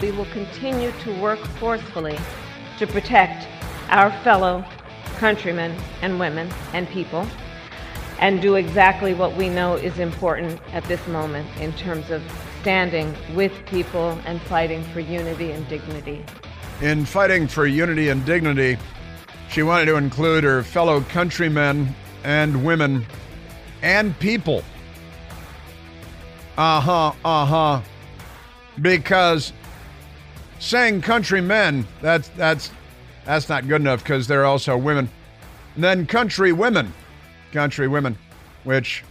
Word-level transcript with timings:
We 0.00 0.12
will 0.12 0.26
continue 0.26 0.92
to 0.92 1.20
work 1.20 1.40
forcefully 1.58 2.18
to 2.78 2.86
protect 2.86 3.48
our 3.90 4.12
fellow 4.22 4.64
countrymen 5.16 5.76
and 6.02 6.20
women 6.20 6.48
and 6.72 6.88
people 6.88 7.26
and 8.20 8.40
do 8.40 8.56
exactly 8.56 9.14
what 9.14 9.34
we 9.36 9.48
know 9.48 9.74
is 9.74 9.98
important 9.98 10.60
at 10.72 10.84
this 10.84 11.04
moment 11.08 11.48
in 11.60 11.72
terms 11.74 12.10
of 12.10 12.22
standing 12.60 13.14
with 13.34 13.52
people 13.66 14.18
and 14.24 14.40
fighting 14.42 14.82
for 14.92 15.00
unity 15.00 15.52
and 15.52 15.66
dignity. 15.68 16.24
In 16.80 17.04
fighting 17.04 17.48
for 17.48 17.66
unity 17.66 18.08
and 18.08 18.24
dignity, 18.24 18.76
she 19.50 19.62
wanted 19.62 19.86
to 19.86 19.96
include 19.96 20.44
her 20.44 20.62
fellow 20.62 21.00
countrymen 21.00 21.94
and 22.24 22.64
women 22.64 23.06
and 23.82 24.18
people. 24.18 24.62
Uh 26.56 26.80
huh, 26.80 27.12
uh 27.24 27.46
huh. 27.46 27.82
Because 28.80 29.52
saying 30.58 31.02
countrymen, 31.02 31.86
that's 32.00 32.28
that's 32.30 32.70
that's 33.24 33.48
not 33.48 33.68
good 33.68 33.80
enough 33.80 34.02
because 34.02 34.26
they're 34.26 34.46
also 34.46 34.76
women. 34.76 35.08
And 35.74 35.84
then 35.84 36.06
country 36.06 36.52
women, 36.52 36.92
country 37.52 37.88
women, 37.88 38.18
which 38.64 39.04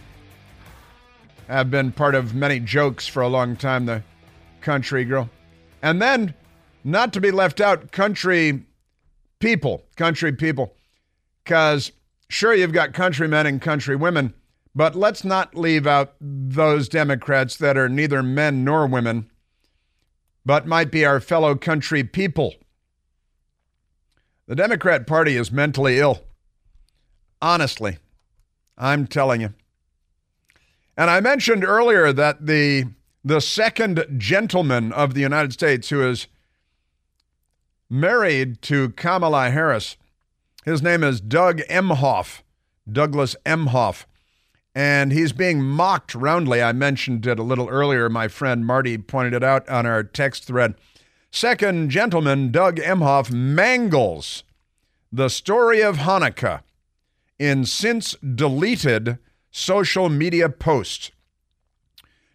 have 1.48 1.70
been 1.70 1.92
part 1.92 2.14
of 2.14 2.34
many 2.34 2.60
jokes 2.60 3.06
for 3.06 3.22
a 3.22 3.28
long 3.28 3.56
time. 3.56 3.86
The 3.86 4.02
country 4.60 5.04
girl, 5.04 5.30
and 5.82 6.00
then 6.02 6.34
not 6.84 7.12
to 7.14 7.20
be 7.20 7.30
left 7.30 7.60
out, 7.60 7.92
country 7.92 8.64
people, 9.38 9.84
country 9.96 10.32
people, 10.32 10.74
because 11.44 11.92
sure 12.28 12.54
you've 12.54 12.72
got 12.72 12.92
countrymen 12.92 13.46
and 13.46 13.60
country 13.60 13.96
women, 13.96 14.34
but 14.74 14.94
let's 14.94 15.24
not 15.24 15.54
leave 15.54 15.86
out 15.86 16.14
those 16.20 16.88
Democrats 16.88 17.56
that 17.56 17.76
are 17.76 17.88
neither 17.88 18.22
men 18.22 18.64
nor 18.64 18.86
women 18.86 19.30
but 20.48 20.66
might 20.66 20.90
be 20.90 21.04
our 21.04 21.20
fellow 21.20 21.54
country 21.54 22.02
people. 22.02 22.54
The 24.46 24.56
Democrat 24.56 25.06
Party 25.06 25.36
is 25.36 25.52
mentally 25.52 25.98
ill. 25.98 26.22
Honestly, 27.42 27.98
I'm 28.78 29.06
telling 29.06 29.42
you. 29.42 29.52
And 30.96 31.10
I 31.10 31.20
mentioned 31.20 31.64
earlier 31.64 32.14
that 32.14 32.46
the 32.46 32.86
the 33.22 33.42
second 33.42 34.06
gentleman 34.16 34.90
of 34.90 35.12
the 35.12 35.20
United 35.20 35.52
States 35.52 35.90
who 35.90 36.00
is 36.08 36.28
married 37.90 38.62
to 38.62 38.88
Kamala 38.92 39.50
Harris, 39.50 39.98
his 40.64 40.80
name 40.80 41.04
is 41.04 41.20
Doug 41.20 41.58
Emhoff, 41.68 42.40
Douglas 42.90 43.36
Emhoff 43.44 44.06
and 44.78 45.10
he's 45.10 45.32
being 45.32 45.60
mocked 45.60 46.14
roundly. 46.14 46.62
I 46.62 46.70
mentioned 46.70 47.26
it 47.26 47.40
a 47.40 47.42
little 47.42 47.68
earlier. 47.68 48.08
My 48.08 48.28
friend 48.28 48.64
Marty 48.64 48.96
pointed 48.96 49.34
it 49.34 49.42
out 49.42 49.68
on 49.68 49.86
our 49.86 50.04
text 50.04 50.44
thread. 50.44 50.76
Second 51.32 51.90
gentleman, 51.90 52.52
Doug 52.52 52.76
Emhoff, 52.76 53.28
mangles 53.28 54.44
the 55.10 55.30
story 55.30 55.80
of 55.82 55.96
Hanukkah 55.96 56.62
in 57.40 57.64
since 57.64 58.14
deleted 58.22 59.18
social 59.50 60.08
media 60.08 60.48
post. 60.48 61.10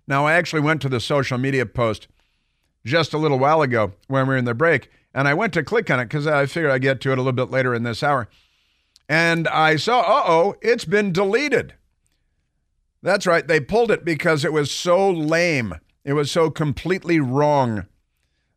Now, 0.06 0.26
I 0.26 0.34
actually 0.34 0.64
went 0.64 0.82
to 0.82 0.90
the 0.90 1.00
social 1.00 1.38
media 1.38 1.66
post 1.66 2.10
just 2.86 3.14
a 3.14 3.18
little 3.18 3.40
while 3.40 3.62
ago 3.62 3.94
when 4.10 4.28
we 4.28 4.34
were 4.34 4.38
in 4.38 4.44
the 4.44 4.54
break, 4.54 4.92
and 5.14 5.30
I 5.30 5.34
went 5.34 5.54
to 5.54 5.64
click 5.64 5.90
on 5.90 6.02
it 6.02 6.10
because 6.10 6.28
I 6.28 6.46
figured 6.48 6.74
I'd 6.74 6.82
get 6.82 7.00
to 7.02 7.14
it 7.14 7.18
a 7.18 7.22
little 7.22 7.32
bit 7.32 7.52
later 7.52 7.74
in 7.74 7.84
this 7.84 8.04
hour. 8.04 8.28
And 9.08 9.48
I 9.48 9.78
saw, 9.78 10.02
uh 10.02 10.24
oh, 10.28 10.56
it's 10.62 10.84
been 10.84 11.14
deleted. 11.14 11.76
That's 13.04 13.28
right. 13.28 13.46
They 13.46 13.60
pulled 13.60 13.92
it 13.92 14.06
because 14.06 14.46
it 14.46 14.54
was 14.54 14.72
so 14.72 15.12
lame. 15.12 15.76
It 16.06 16.14
was 16.14 16.32
so 16.32 16.50
completely 16.50 17.20
wrong 17.20 17.86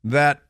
that 0.04 0.40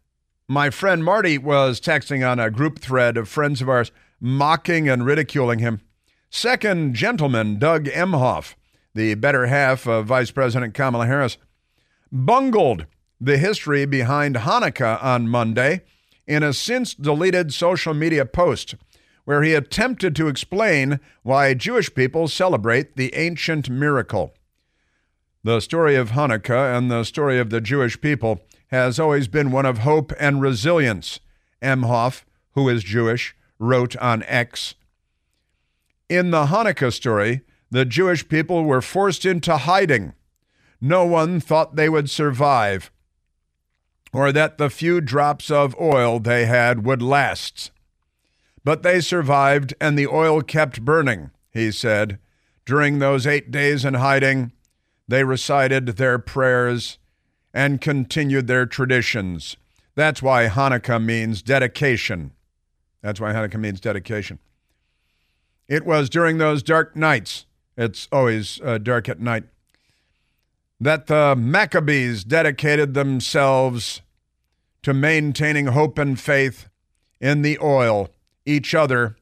my 0.46 0.68
friend 0.68 1.02
Marty 1.02 1.38
was 1.38 1.80
texting 1.80 2.28
on 2.30 2.38
a 2.38 2.50
group 2.50 2.78
thread 2.78 3.16
of 3.16 3.26
friends 3.26 3.62
of 3.62 3.70
ours, 3.70 3.90
mocking 4.20 4.86
and 4.86 5.06
ridiculing 5.06 5.60
him. 5.60 5.80
Second 6.28 6.94
gentleman, 6.94 7.58
Doug 7.58 7.86
Emhoff, 7.86 8.54
the 8.94 9.14
better 9.14 9.46
half 9.46 9.86
of 9.86 10.06
Vice 10.06 10.30
President 10.30 10.74
Kamala 10.74 11.06
Harris, 11.06 11.38
bungled 12.12 12.84
the 13.18 13.38
history 13.38 13.86
behind 13.86 14.36
Hanukkah 14.36 15.02
on 15.02 15.26
Monday 15.26 15.82
in 16.26 16.42
a 16.42 16.52
since 16.52 16.94
deleted 16.94 17.54
social 17.54 17.94
media 17.94 18.26
post 18.26 18.74
where 19.26 19.42
he 19.42 19.54
attempted 19.54 20.16
to 20.16 20.28
explain 20.28 21.00
why 21.22 21.52
Jewish 21.52 21.92
people 21.94 22.28
celebrate 22.28 22.96
the 22.96 23.12
ancient 23.14 23.68
miracle. 23.68 24.32
The 25.42 25.60
story 25.60 25.96
of 25.96 26.12
Hanukkah 26.12 26.76
and 26.76 26.90
the 26.90 27.02
story 27.02 27.38
of 27.38 27.50
the 27.50 27.60
Jewish 27.60 28.00
people 28.00 28.40
has 28.68 28.98
always 28.98 29.28
been 29.28 29.50
one 29.50 29.66
of 29.66 29.78
hope 29.78 30.12
and 30.18 30.40
resilience, 30.40 31.20
Emhoff, 31.60 32.22
who 32.52 32.68
is 32.68 32.84
Jewish, 32.84 33.36
wrote 33.58 33.96
on 33.96 34.22
X. 34.22 34.74
In 36.08 36.30
the 36.30 36.46
Hanukkah 36.46 36.92
story, 36.92 37.40
the 37.68 37.84
Jewish 37.84 38.28
people 38.28 38.64
were 38.64 38.80
forced 38.80 39.26
into 39.26 39.56
hiding. 39.56 40.12
No 40.80 41.04
one 41.04 41.40
thought 41.40 41.74
they 41.74 41.88
would 41.88 42.08
survive, 42.08 42.92
or 44.12 44.30
that 44.30 44.56
the 44.56 44.70
few 44.70 45.00
drops 45.00 45.50
of 45.50 45.74
oil 45.80 46.20
they 46.20 46.46
had 46.46 46.84
would 46.84 47.02
last. 47.02 47.72
But 48.66 48.82
they 48.82 49.00
survived, 49.00 49.74
and 49.80 49.96
the 49.96 50.08
oil 50.08 50.42
kept 50.42 50.84
burning, 50.84 51.30
he 51.52 51.70
said. 51.70 52.18
During 52.64 52.98
those 52.98 53.24
eight 53.24 53.52
days 53.52 53.84
in 53.84 53.94
hiding, 53.94 54.50
they 55.06 55.22
recited 55.22 55.86
their 55.86 56.18
prayers 56.18 56.98
and 57.54 57.80
continued 57.80 58.48
their 58.48 58.66
traditions. 58.66 59.56
That's 59.94 60.20
why 60.20 60.48
Hanukkah 60.48 61.00
means 61.00 61.42
dedication. 61.42 62.32
That's 63.02 63.20
why 63.20 63.32
Hanukkah 63.32 63.60
means 63.60 63.80
dedication. 63.80 64.40
It 65.68 65.86
was 65.86 66.10
during 66.10 66.38
those 66.38 66.64
dark 66.64 66.96
nights, 66.96 67.46
it's 67.76 68.08
always 68.10 68.60
uh, 68.64 68.78
dark 68.78 69.08
at 69.08 69.20
night, 69.20 69.44
that 70.80 71.06
the 71.06 71.36
Maccabees 71.38 72.24
dedicated 72.24 72.94
themselves 72.94 74.02
to 74.82 74.92
maintaining 74.92 75.66
hope 75.66 76.00
and 76.00 76.18
faith 76.18 76.68
in 77.20 77.42
the 77.42 77.60
oil 77.62 78.10
each 78.46 78.74
other 78.74 79.16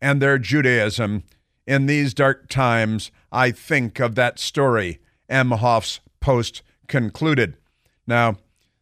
and 0.00 0.20
their 0.20 0.38
Judaism. 0.38 1.22
In 1.66 1.86
these 1.86 2.12
dark 2.12 2.48
times, 2.48 3.12
I 3.30 3.52
think 3.52 4.00
of 4.00 4.16
that 4.16 4.40
story. 4.40 4.98
Emhoff's 5.30 6.00
post 6.20 6.62
concluded. 6.88 7.56
Now, 8.06 8.38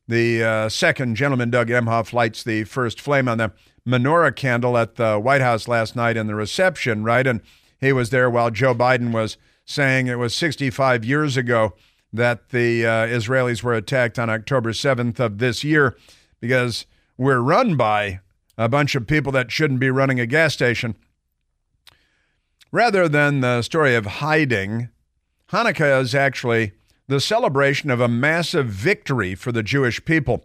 the 0.09 0.43
uh, 0.43 0.69
second 0.71 1.17
gentleman, 1.17 1.51
Doug 1.51 1.69
Emhoff, 1.69 2.13
lights 2.13 2.43
the 2.43 2.65
first 2.65 3.01
flame 3.01 3.29
on 3.29 3.39
the 3.39 3.53
menorah 3.87 4.35
candle 4.35 4.77
at 4.79 4.97
the 4.97 5.19
White 5.19 5.41
House 5.41 5.69
last 5.69 5.95
night 5.95 6.17
in 6.17 6.27
the 6.27 6.35
reception, 6.35 7.05
right? 7.05 7.27
And 7.27 7.41
he 7.81 7.93
was 7.93 8.11
there 8.11 8.31
while 8.31 8.51
Joe 8.51 8.75
Biden 8.75 9.13
was 9.13 9.37
saying 9.65 10.07
it 10.07 10.19
was 10.19 10.35
65 10.35 11.05
years 11.05 11.37
ago 11.37 11.75
that 12.13 12.49
the 12.49 12.85
uh, 12.85 13.07
Israelis 13.07 13.63
were 13.63 13.75
attacked 13.75 14.19
on 14.19 14.29
October 14.29 14.73
7th 14.73 15.21
of 15.21 15.39
this 15.39 15.63
year 15.63 15.97
because 16.41 16.87
we're 17.17 17.39
run 17.39 17.77
by 17.77 18.21
a 18.61 18.69
bunch 18.69 18.95
of 18.95 19.07
people 19.07 19.33
that 19.33 19.51
shouldn't 19.51 19.81
be 19.81 19.89
running 19.89 20.21
a 20.21 20.27
gas 20.27 20.53
station. 20.53 20.95
Rather 22.71 23.09
than 23.09 23.41
the 23.41 23.63
story 23.63 23.95
of 23.95 24.05
hiding, 24.05 24.91
Hanukkah 25.51 26.03
is 26.03 26.15
actually 26.15 26.73
the 27.09 27.21
celebration 27.21 27.91
of 27.91 28.03
a 28.03 28.07
massive 28.07 28.67
victory 28.67 29.35
for 29.35 29.51
the 29.51 29.63
Jewish 29.63 30.05
people. 30.05 30.45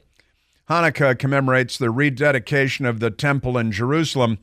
Hanukkah 0.69 1.19
commemorates 1.19 1.77
the 1.77 1.89
rededication 1.89 2.85
of 2.85 3.01
the 3.01 3.11
temple 3.11 3.57
in 3.57 3.73
Jerusalem 3.73 4.37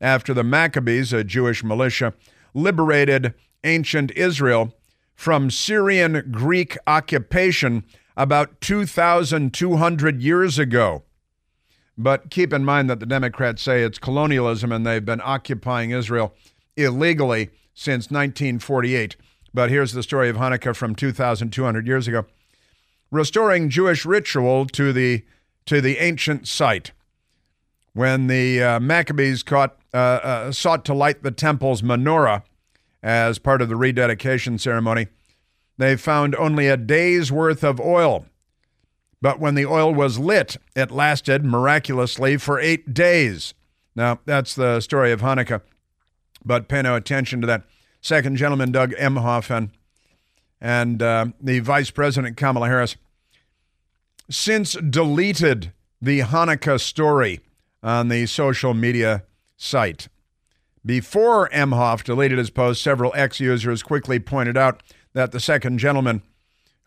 after 0.00 0.32
the 0.32 0.42
Maccabees, 0.42 1.12
a 1.12 1.22
Jewish 1.22 1.62
militia, 1.62 2.14
liberated 2.54 3.34
ancient 3.62 4.10
Israel 4.12 4.74
from 5.14 5.50
Syrian 5.50 6.30
Greek 6.32 6.78
occupation 6.86 7.84
about 8.16 8.62
2,200 8.62 10.22
years 10.22 10.58
ago. 10.58 11.02
But 11.98 12.30
keep 12.30 12.52
in 12.52 12.64
mind 12.64 12.88
that 12.88 13.00
the 13.00 13.06
Democrats 13.06 13.60
say 13.60 13.82
it's 13.82 13.98
colonialism 13.98 14.70
and 14.70 14.86
they've 14.86 15.04
been 15.04 15.20
occupying 15.22 15.90
Israel 15.90 16.32
illegally 16.76 17.50
since 17.74 18.04
1948. 18.04 19.16
But 19.52 19.70
here's 19.70 19.92
the 19.92 20.04
story 20.04 20.28
of 20.28 20.36
Hanukkah 20.36 20.76
from 20.76 20.94
2,200 20.94 21.86
years 21.86 22.06
ago. 22.06 22.24
restoring 23.10 23.70
Jewish 23.70 24.04
ritual 24.04 24.66
to 24.66 24.92
the 24.92 25.24
to 25.66 25.80
the 25.80 25.98
ancient 25.98 26.46
site. 26.46 26.92
When 27.92 28.26
the 28.26 28.62
uh, 28.62 28.80
Maccabees 28.80 29.42
caught, 29.42 29.76
uh, 29.92 29.96
uh, 29.96 30.52
sought 30.52 30.84
to 30.86 30.94
light 30.94 31.22
the 31.22 31.30
temple's 31.30 31.82
menorah 31.82 32.42
as 33.02 33.38
part 33.38 33.60
of 33.60 33.68
the 33.68 33.76
rededication 33.76 34.58
ceremony, 34.58 35.08
they 35.76 35.96
found 35.96 36.34
only 36.36 36.68
a 36.68 36.76
day's 36.76 37.32
worth 37.32 37.64
of 37.64 37.80
oil. 37.80 38.24
But 39.20 39.40
when 39.40 39.54
the 39.54 39.66
oil 39.66 39.92
was 39.92 40.18
lit, 40.18 40.56
it 40.76 40.90
lasted 40.90 41.44
miraculously 41.44 42.36
for 42.36 42.60
eight 42.60 42.94
days. 42.94 43.54
Now, 43.96 44.20
that's 44.24 44.54
the 44.54 44.80
story 44.80 45.10
of 45.10 45.20
Hanukkah. 45.20 45.62
But 46.44 46.68
pay 46.68 46.82
no 46.82 46.94
attention 46.94 47.40
to 47.40 47.46
that. 47.48 47.64
Second 48.00 48.36
gentleman, 48.36 48.70
Doug 48.70 48.92
Emhoff, 48.92 49.50
and, 49.50 49.70
and 50.60 51.02
uh, 51.02 51.26
the 51.40 51.58
Vice 51.58 51.90
President, 51.90 52.36
Kamala 52.36 52.68
Harris, 52.68 52.96
since 54.30 54.74
deleted 54.74 55.72
the 56.00 56.20
Hanukkah 56.20 56.80
story 56.80 57.40
on 57.82 58.08
the 58.08 58.26
social 58.26 58.72
media 58.72 59.24
site. 59.56 60.08
Before 60.86 61.48
Emhoff 61.50 62.04
deleted 62.04 62.38
his 62.38 62.50
post, 62.50 62.82
several 62.82 63.12
X 63.16 63.40
users 63.40 63.82
quickly 63.82 64.20
pointed 64.20 64.56
out 64.56 64.82
that 65.12 65.32
the 65.32 65.40
second 65.40 65.78
gentleman, 65.78 66.22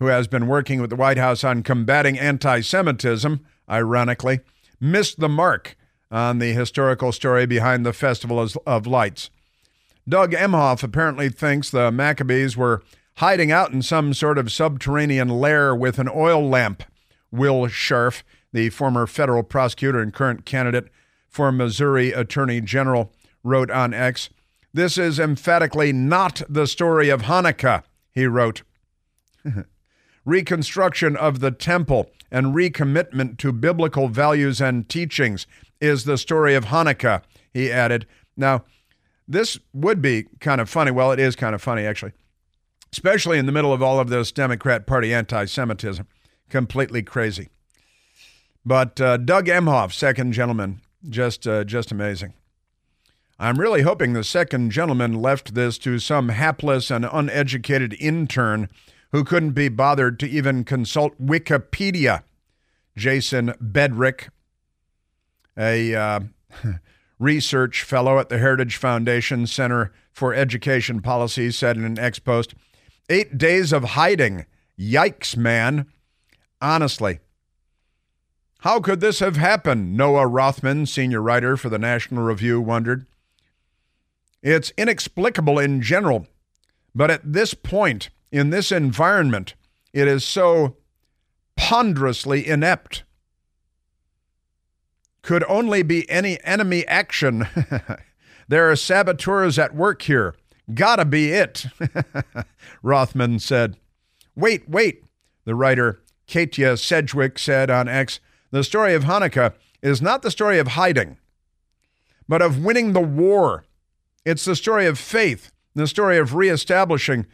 who 0.01 0.07
has 0.07 0.27
been 0.27 0.48
working 0.48 0.81
with 0.81 0.89
the 0.89 0.95
White 0.95 1.19
House 1.19 1.44
on 1.44 1.62
combating 1.62 2.18
anti 2.18 2.62
Semitism, 2.62 3.39
ironically, 3.69 4.39
missed 4.80 5.19
the 5.19 5.30
mark 5.30 5.77
on 6.09 6.39
the 6.39 6.53
historical 6.53 7.12
story 7.12 7.45
behind 7.45 7.86
the 7.86 7.94
Festival 7.94 8.44
of 8.65 8.88
Lights. 8.88 9.30
Doug 10.09 10.31
Emhoff 10.31 10.81
apparently 10.81 11.30
thinks 11.30 11.69
the 11.69 11.92
Maccabees 11.92 12.57
were 12.57 12.81
hiding 13.18 13.51
out 13.51 13.74
in 13.74 13.83
some 13.83 14.15
sort 14.15 14.39
of 14.39 14.51
subterranean 14.51 15.30
lair 15.30 15.75
with 15.75 16.00
an 16.00 16.09
oil 16.09 16.50
lamp. 16.50 16.81
Will 17.31 17.68
Scharf, 17.68 18.24
the 18.51 18.71
former 18.71 19.06
federal 19.06 19.44
prosecutor 19.44 20.00
and 20.00 20.12
current 20.12 20.47
candidate 20.47 20.88
for 21.30 21.51
Missouri 21.51 22.12
Attorney 22.12 22.59
General, 22.59 23.13
wrote 23.44 23.69
on 23.69 23.94
X 23.94 24.31
This 24.74 24.97
is 24.97 25.19
emphatically 25.19 25.94
not 25.94 26.42
the 26.50 26.65
story 26.65 27.09
of 27.09 27.21
Hanukkah, 27.21 27.83
he 28.12 28.25
wrote. 28.25 28.63
Reconstruction 30.25 31.18
of 31.18 31.39
the 31.39 31.51
temple 31.51 32.12
and 32.31 32.56
recommitment 32.56 33.38
to 33.39 33.51
biblical 33.51 34.07
values 34.07 34.62
and 34.62 34.88
teachings 34.88 35.47
is 35.79 36.03
the 36.03 36.18
story 36.18 36.53
of 36.56 36.65
Hanukkah, 36.65 37.23
he 37.53 37.71
added. 37.71 38.06
Now, 38.38 38.63
this 39.27 39.59
would 39.73 40.01
be 40.01 40.27
kind 40.39 40.62
of 40.62 40.69
funny. 40.69 40.91
Well, 40.91 41.12
it 41.12 41.19
is 41.19 41.35
kind 41.35 41.56
of 41.56 41.62
funny, 41.62 41.85
actually, 41.85 42.12
especially 42.91 43.38
in 43.38 43.45
the 43.45 43.51
middle 43.51 43.73
of 43.73 43.81
all 43.81 44.00
of 44.00 44.09
this 44.09 44.31
Democrat 44.31 44.85
Party 44.85 45.13
anti 45.13 45.45
Semitism. 45.45 46.07
Completely 46.50 47.01
crazy. 47.01 47.50
But 48.65 49.01
uh, 49.01 49.18
Doug 49.18 49.47
Emhoff, 49.47 49.91
second 49.94 50.33
gentleman, 50.33 50.81
just, 51.09 51.47
uh, 51.47 51.63
just 51.63 51.91
amazing. 51.91 52.33
I'm 53.39 53.59
really 53.59 53.81
hoping 53.81 54.13
the 54.13 54.23
second 54.23 54.69
gentleman 54.69 55.19
left 55.19 55.56
this 55.56 55.79
to 55.79 55.97
some 55.97 56.29
hapless 56.29 56.91
and 56.91 57.07
uneducated 57.12 57.95
intern 58.00 58.69
who 59.12 59.24
couldn't 59.24 59.52
be 59.52 59.69
bothered 59.69 60.19
to 60.19 60.30
even 60.30 60.63
consult 60.63 61.19
Wikipedia. 61.22 62.24
Jason 62.98 63.54
Bedrick, 63.62 64.30
a 65.58 65.96
uh, 65.96 66.19
research 67.19 67.84
fellow 67.84 68.19
at 68.19 68.30
the 68.30 68.38
Heritage 68.38 68.78
Foundation 68.78 69.48
Center 69.48 69.92
for 70.12 70.34
Education 70.34 71.02
Policy, 71.02 71.52
said 71.52 71.78
in 71.78 71.86
an 71.86 72.00
X 72.00 72.19
post 72.19 72.54
Eight 73.10 73.38
days 73.38 73.74
of 73.74 73.84
hiding. 73.84 74.46
Yikes, 74.80 75.36
man. 75.36 75.88
Honestly, 76.62 77.19
how 78.60 78.80
could 78.80 79.02
this 79.02 79.19
have 79.19 79.36
happened? 79.36 79.98
Noah 79.98 80.28
Rothman, 80.28 80.86
senior 80.86 81.22
writer 81.22 81.57
for 81.57 81.68
the 81.68 81.80
National 81.80 82.24
Review, 82.24 82.62
wondered. 82.62 83.06
It's 84.42 84.72
inexplicable 84.78 85.60
in 85.60 85.81
general, 85.81 86.28
but 86.96 87.12
at 87.12 87.34
this 87.34 87.54
point, 87.54 88.10
in 88.31 88.50
this 88.50 88.72
environment, 88.72 89.56
it 89.94 90.07
is 90.07 90.24
so 90.24 90.78
ponderously 91.56 92.48
inept. 92.48 93.04
Could 95.22 95.44
only 95.48 95.83
be 95.83 96.10
any 96.10 96.44
enemy 96.44 96.88
action. 96.88 97.48
there 98.48 98.72
are 98.72 98.75
saboteurs 98.75 99.60
at 99.60 99.75
work 99.75 100.04
here. 100.04 100.36
Gotta 100.74 101.06
be 101.06 101.31
it, 101.31 101.66
Rothman 102.83 103.39
said. 103.39 103.78
Wait, 104.36 104.69
wait, 104.69 105.04
the 105.45 105.56
writer 105.56 106.01
Katya 106.31 106.78
Sedgwick 106.78 107.38
said 107.38 107.69
on 107.69 107.88
X. 107.88 108.19
The 108.51 108.63
story 108.63 108.94
of 108.94 109.04
Hanukkah 109.04 109.54
is 109.81 110.01
not 110.01 110.22
the 110.22 110.31
story 110.31 110.60
of 110.60 110.69
hiding, 110.69 111.18
but 112.28 112.42
of 112.42 112.63
winning 112.63 112.94
the 112.94 113.01
war 113.01 113.66
it's 114.25 114.45
the 114.45 114.56
story 114.56 114.86
of 114.86 115.00
faith, 115.00 115.51
the 115.74 115.88
story 115.88 116.18
of 116.18 116.36
reestablishing 116.36 117.25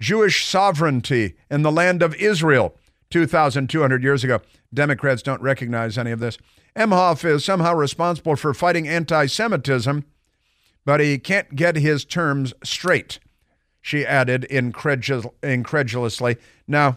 Jewish 0.00 0.46
sovereignty 0.46 1.36
in 1.50 1.62
the 1.62 1.70
land 1.70 2.02
of 2.02 2.14
Israel 2.16 2.74
2,200 3.10 4.02
years 4.02 4.24
ago. 4.24 4.40
Democrats 4.72 5.22
don't 5.22 5.42
recognize 5.42 5.98
any 5.98 6.10
of 6.10 6.20
this. 6.20 6.38
Emhoff 6.76 7.24
is 7.24 7.44
somehow 7.44 7.74
responsible 7.74 8.36
for 8.36 8.54
fighting 8.54 8.88
anti 8.88 9.26
Semitism, 9.26 10.04
but 10.84 11.00
he 11.00 11.18
can't 11.18 11.54
get 11.54 11.76
his 11.76 12.04
terms 12.04 12.54
straight, 12.64 13.18
she 13.82 14.06
added 14.06 14.46
incredul- 14.50 15.34
incredulously. 15.42 16.36
Now, 16.66 16.96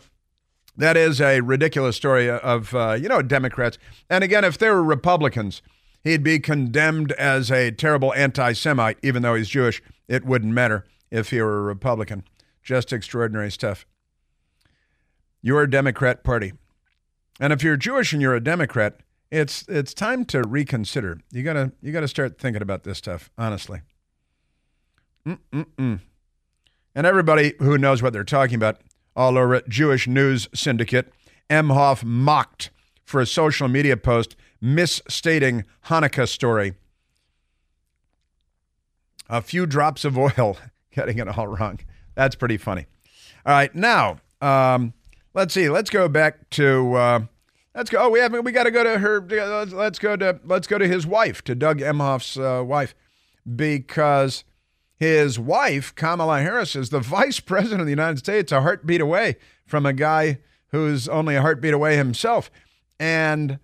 that 0.78 0.98
is 0.98 1.22
a 1.22 1.42
ridiculous 1.42 1.96
story 1.96 2.30
of, 2.30 2.74
uh, 2.74 2.98
you 3.00 3.10
know, 3.10 3.22
Democrats. 3.22 3.78
And 4.10 4.24
again, 4.24 4.44
if 4.44 4.58
they 4.58 4.70
were 4.70 4.84
Republicans, 4.84 5.62
he'd 6.04 6.24
be 6.24 6.40
condemned 6.40 7.12
as 7.14 7.52
a 7.52 7.72
terrible 7.72 8.14
anti 8.14 8.54
Semite, 8.54 8.98
even 9.04 9.24
though 9.24 9.36
he's 9.36 9.50
Jewish. 9.50 9.82
It 10.08 10.26
wouldn't 10.26 10.54
matter 10.54 10.86
if 11.12 11.30
he 11.30 11.42
were 11.42 11.60
a 11.60 11.64
Republican. 11.64 12.24
Just 12.64 12.94
extraordinary 12.94 13.52
stuff. 13.52 13.86
You're 15.42 15.64
a 15.64 15.70
Democrat 15.70 16.24
Party. 16.24 16.54
And 17.40 17.52
if 17.52 17.64
you're 17.64 17.76
Jewish 17.76 18.14
and 18.14 18.22
you're 18.22 18.36
a 18.36 18.44
Democrat, 18.44 19.02
it's 19.32 19.66
it's 19.68 19.94
time 19.94 20.26
to 20.26 20.44
reconsider. 20.44 21.20
You 21.32 21.44
gotta 21.44 21.74
you 21.82 21.92
gotta 21.92 22.08
start 22.08 22.38
thinking 22.38 22.62
about 22.62 22.84
this 22.84 23.00
stuff 23.00 23.30
honestly. 23.38 23.82
Mm-mm-mm. 25.28 26.00
And 26.96 27.08
everybody 27.08 27.54
who 27.60 27.78
knows 27.78 28.02
what 28.04 28.14
they're 28.14 28.24
talking 28.24 28.56
about, 28.56 28.82
all 29.16 29.38
over 29.38 29.62
Jewish 29.68 30.08
News 30.08 30.48
Syndicate, 30.54 31.12
Emhoff 31.50 32.04
mocked 32.04 32.70
for 33.04 33.20
a 33.20 33.26
social 33.26 33.68
media 33.68 33.98
post 33.98 34.36
misstating 34.62 35.66
Hanukkah 35.86 36.28
story. 36.28 36.76
A 39.30 39.42
few 39.42 39.66
drops 39.66 40.06
of 40.06 40.18
oil, 40.18 40.58
getting 40.92 41.18
it 41.18 41.28
all 41.28 41.48
wrong. 41.48 41.80
That's 42.16 42.36
pretty 42.36 42.58
funny. 42.58 42.86
All 43.46 43.54
right, 43.54 43.74
now 43.74 44.18
um, 44.42 44.94
let's 45.34 45.54
see. 45.54 45.70
Let's 45.70 45.90
go 45.90 46.08
back 46.08 46.50
to. 46.52 46.94
Uh, 46.94 47.20
let's 47.76 47.90
go. 47.90 48.00
Oh, 48.00 48.10
we 48.10 48.20
haven't. 48.20 48.44
We 48.44 48.52
got 48.52 48.64
to 48.64 48.72
go 48.72 48.84
to 48.84 49.00
her. 49.00 49.22
Let's 49.22 50.00
go 50.00 50.16
to. 50.16 50.40
Let's 50.44 50.68
go 50.68 50.78
to 50.78 50.88
his 50.88 51.08
wife, 51.08 51.44
to 51.46 51.56
Doug 51.56 51.80
Emhoff's 51.80 52.38
uh, 52.38 52.64
wife, 52.64 52.94
because 53.56 54.44
his 54.96 55.40
wife, 55.40 55.96
Kamala 55.96 56.42
Harris, 56.42 56.76
is 56.76 56.90
the 56.90 57.00
vice 57.00 57.40
president 57.42 57.82
of 57.82 57.88
the 57.88 57.92
United 57.92 58.20
States, 58.20 58.52
a 58.52 58.62
heartbeat 58.62 59.02
away 59.02 59.38
from 59.66 59.86
a 59.86 59.94
guy 59.94 60.40
who's 60.68 61.08
only 61.08 61.36
a 61.36 61.42
heartbeat 61.42 61.74
away 61.74 61.96
himself. 61.96 62.50
And 63.00 63.60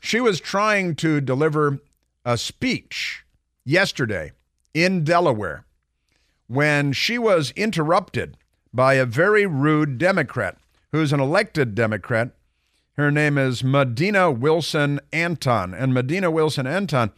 she 0.00 0.20
was 0.20 0.40
trying 0.40 0.94
to 0.96 1.20
deliver 1.20 1.78
a 2.24 2.38
speech 2.38 3.24
yesterday 3.64 4.32
in 4.74 5.04
Delaware 5.04 5.64
when 6.48 6.92
she 6.92 7.18
was 7.18 7.52
interrupted 7.52 8.36
by 8.72 8.94
a 8.94 9.06
very 9.06 9.46
rude 9.46 9.98
Democrat 9.98 10.56
who's 10.92 11.12
an 11.12 11.20
elected 11.20 11.74
Democrat. 11.74 12.30
Her 12.96 13.10
name 13.10 13.38
is 13.38 13.62
Madinah 13.62 14.32
Wilson 14.32 15.00
Anton. 15.12 15.72
And 15.72 15.94
Madinah 15.94 16.30
Wilson 16.30 16.66
Anton 16.66 17.12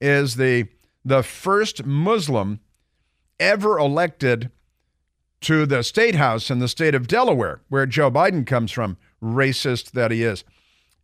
is 0.00 0.36
the, 0.36 0.68
the 1.04 1.22
first 1.22 1.84
Muslim 1.84 2.60
ever 3.40 3.78
elected 3.78 4.50
to 5.40 5.66
the 5.66 5.82
state 5.82 6.14
house 6.14 6.50
in 6.50 6.58
the 6.58 6.68
state 6.68 6.94
of 6.94 7.06
Delaware, 7.06 7.60
where 7.68 7.86
Joe 7.86 8.10
Biden 8.10 8.46
comes 8.46 8.70
from, 8.70 8.96
racist 9.22 9.90
that 9.92 10.10
he 10.10 10.22
is. 10.22 10.44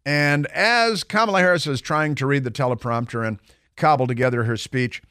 And 0.07 0.47
as 0.49 1.05
Kamala 1.05 1.41
Harris 1.41 1.67
is 1.67 1.81
trying 1.81 2.15
to 2.17 2.27
read 2.27 2.45
the 2.45 2.51
teleprompter 2.51 3.27
and 3.27 3.39
cobble 3.77 4.07
together 4.07 4.45
her 4.45 4.57
speech, 4.57 5.03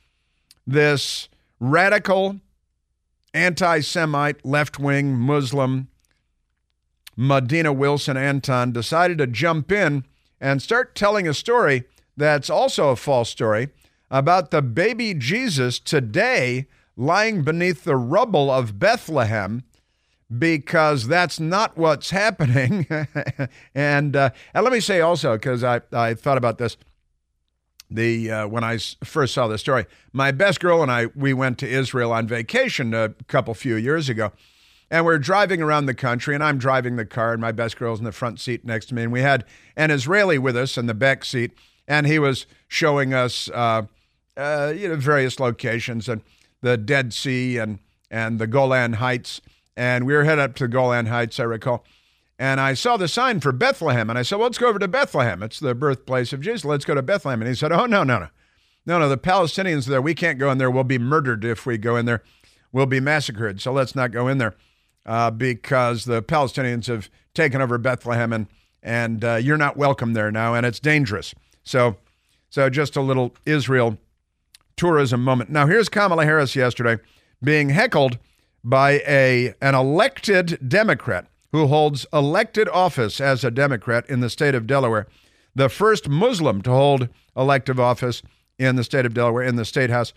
this 0.66 1.30
radical, 1.60 2.40
anti 3.34 3.80
Semite, 3.82 4.46
left 4.46 4.80
wing 4.80 5.16
Muslim, 5.16 5.88
Madinah 7.16 7.74
Wilson 7.74 8.18
Anton, 8.18 8.72
decided 8.72 9.18
to 9.18 9.28
jump 9.28 9.72
in 9.72 10.06
and 10.40 10.62
start 10.62 10.96
telling 10.96 11.28
a 11.28 11.34
story 11.34 11.84
that's 12.16 12.50
also 12.50 12.90
a 12.90 12.96
false 12.96 13.30
story 13.30 13.70
about 14.12 14.52
the 14.52 14.62
baby 14.62 15.14
Jesus 15.14 15.80
today 15.80 16.68
lying 16.96 17.44
beneath 17.44 17.84
the 17.84 17.96
rubble 17.96 18.52
of 18.52 18.80
Bethlehem 18.80 19.64
because 20.38 21.08
that's 21.08 21.40
not 21.40 21.78
what's 21.78 22.12
happening. 22.12 22.86
and 23.76 24.16
uh, 24.16 24.30
and 24.54 24.64
let 24.64 24.74
me 24.74 24.80
say 24.80 25.02
also, 25.02 25.34
because 25.34 25.64
I, 25.64 25.82
I 25.92 26.14
thought 26.14 26.38
about 26.38 26.58
this 26.58 26.78
the 27.90 28.32
uh, 28.32 28.48
when 28.48 28.64
I 28.64 28.78
first 29.04 29.34
saw 29.34 29.48
the 29.48 29.58
story. 29.58 29.86
My 30.14 30.32
best 30.32 30.60
girl 30.60 30.82
and 30.82 30.92
I 30.92 31.08
we 31.16 31.34
went 31.34 31.58
to 31.60 31.68
Israel 31.68 32.12
on 32.12 32.28
vacation 32.28 32.94
a 32.94 33.10
couple 33.28 33.54
few 33.54 33.76
years 33.76 34.10
ago, 34.10 34.32
and 34.92 35.06
we're 35.06 35.20
driving 35.20 35.62
around 35.62 35.86
the 35.86 35.94
country. 35.94 36.36
And 36.36 36.44
I'm 36.44 36.58
driving 36.58 36.96
the 36.96 37.06
car, 37.06 37.34
and 37.34 37.42
my 37.42 37.52
best 37.52 37.78
girl's 37.78 38.00
in 38.00 38.06
the 38.06 38.12
front 38.12 38.40
seat 38.40 38.64
next 38.64 38.88
to 38.88 38.96
me, 38.96 39.04
and 39.04 39.12
we 39.12 39.22
had 39.22 39.46
an 39.76 39.92
Israeli 39.92 40.38
with 40.38 40.56
us 40.56 40.78
in 40.78 40.86
the 40.86 40.94
back 40.94 41.26
seat, 41.26 41.52
and 41.88 42.06
he 42.06 42.20
was 42.20 42.46
showing 42.68 43.14
us 43.14 43.50
uh, 43.54 43.84
uh, 44.38 44.74
you 44.76 44.88
know 44.88 44.96
various 44.96 45.40
locations 45.40 46.08
and 46.08 46.22
the 46.62 46.78
Dead 46.78 47.14
Sea 47.14 47.58
and 47.58 47.80
and 48.12 48.40
the 48.40 48.48
Golan 48.48 48.94
Heights, 48.94 49.42
and 49.76 50.06
we 50.06 50.14
were 50.14 50.24
headed 50.24 50.44
up 50.44 50.56
to 50.56 50.66
the 50.66 50.70
Golan 50.70 51.08
Heights, 51.08 51.40
I 51.40 51.44
recall. 51.44 51.86
And 52.40 52.62
I 52.62 52.74
saw 52.74 52.96
the 52.96 53.10
sign 53.10 53.42
for 53.42 53.52
Bethlehem. 53.52 54.10
And 54.10 54.18
I 54.18 54.22
said, 54.22 54.38
well, 54.38 54.48
let's 54.48 54.58
go 54.58 54.70
over 54.70 54.80
to 54.80 54.88
Bethlehem. 54.88 55.44
It's 55.44 55.60
the 55.60 55.76
birthplace 55.76 56.32
of 56.32 56.40
Jesus. 56.40 56.64
Let's 56.64 56.86
go 56.86 56.96
to 56.96 57.02
Bethlehem. 57.02 57.42
And 57.42 57.50
he 57.50 57.54
said, 57.54 57.74
oh, 57.74 57.86
no, 57.86 58.04
no, 58.04 58.18
no. 58.18 58.30
No, 58.86 58.98
no, 58.98 59.10
the 59.10 59.18
Palestinians 59.18 59.88
are 59.88 59.92
there, 59.92 60.02
we 60.02 60.16
can't 60.16 60.40
go 60.40 60.50
in 60.50 60.58
there. 60.58 60.72
We'll 60.72 60.86
be 60.86 60.98
murdered 60.98 61.44
if 61.44 61.66
we 61.66 61.78
go 61.78 61.98
in 61.98 62.06
there. 62.06 62.24
We'll 62.72 62.86
be 62.86 63.02
massacred. 63.02 63.62
So 63.62 63.74
let's 63.74 63.94
not 63.94 64.12
go 64.12 64.30
in 64.30 64.38
there 64.38 64.56
uh, 65.06 65.32
because 65.32 66.06
the 66.06 66.24
Palestinians 66.24 66.88
have 66.88 67.10
taken 67.34 67.62
over 67.62 67.78
Bethlehem 67.78 68.32
and, 68.32 68.48
and 68.82 69.24
uh, 69.24 69.36
you're 69.36 69.58
not 69.58 69.76
welcome 69.76 70.14
there 70.14 70.32
now. 70.32 70.56
And 70.56 70.66
it's 70.66 70.80
dangerous. 70.80 71.36
So, 71.64 71.98
so 72.50 72.70
just 72.70 72.96
a 72.96 73.02
little 73.02 73.36
Israel 73.46 73.98
tourism 74.78 75.24
moment. 75.24 75.50
Now, 75.50 75.68
here's 75.68 75.90
Kamala 75.90 76.24
Harris 76.24 76.56
yesterday 76.56 76.98
being 77.44 77.70
heckled 77.70 78.18
by 78.64 79.02
a, 79.06 79.54
an 79.62 79.76
elected 79.76 80.58
Democrat 80.68 81.28
who 81.52 81.68
holds 81.68 82.06
elected 82.14 82.68
office 82.70 83.20
as 83.20 83.44
a 83.44 83.52
Democrat 83.52 84.06
in 84.10 84.20
the 84.20 84.30
state 84.30 84.56
of 84.56 84.68
Delaware, 84.68 85.08
the 85.56 85.70
first 85.70 86.08
Muslim 86.08 86.62
to 86.62 86.70
hold 86.70 87.10
elective 87.36 87.80
office 87.80 88.22
in 88.58 88.76
the 88.76 88.84
state 88.84 89.06
of 89.06 89.14
Delaware 89.14 89.44
in 89.44 89.56
the 89.56 89.66
state 89.66 89.90
house. 89.90 90.14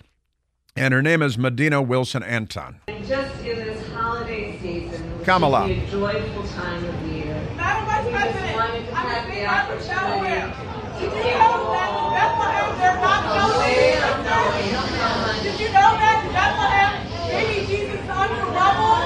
And 0.76 0.94
her 0.94 1.02
name 1.02 1.22
is 1.22 1.36
Madinah 1.36 1.82
Wilson 1.82 2.22
Anton. 2.22 2.80
Just 3.06 3.38
in 3.44 3.56
this 3.56 3.88
holiday 3.88 4.58
season, 4.60 5.18
which 5.18 5.26
Kamala. 5.26 5.68
should 5.68 5.76
be 5.76 5.82
a 5.82 5.90
joyful 5.90 6.42
time 6.48 6.84
of 6.84 7.06
year. 7.08 7.34
Madam 7.56 7.84
Vice 7.86 8.06
We 8.06 8.12
just 8.12 8.32
President, 8.32 8.92
I'm 8.92 9.08
have 9.08 9.24
a 9.24 9.30
big 9.30 9.44
man 9.44 9.66
from 9.66 9.76
opportunity 9.76 9.92
Delaware. 9.92 10.48
Did 10.98 11.12
you 11.12 11.32
know 11.32 11.42
that 11.42 11.52
in 11.52 11.64
walk 11.68 12.14
Bethlehem 12.16 12.68
they're 12.78 13.00
not 13.00 13.22
away 13.56 13.94
celebrating 14.00 14.00
from 14.00 14.18
the 14.22 14.32
Christmas? 14.32 14.96
Christmas. 14.96 15.42
Did 15.42 15.56
you 15.60 15.68
know 15.68 15.92
that 16.00 16.18
in 16.24 16.32
Bethlehem, 16.32 16.92
baby 17.28 17.66
Jesus 17.66 18.00
is 18.00 18.08
under 18.08 18.44
rubble? 18.52 19.01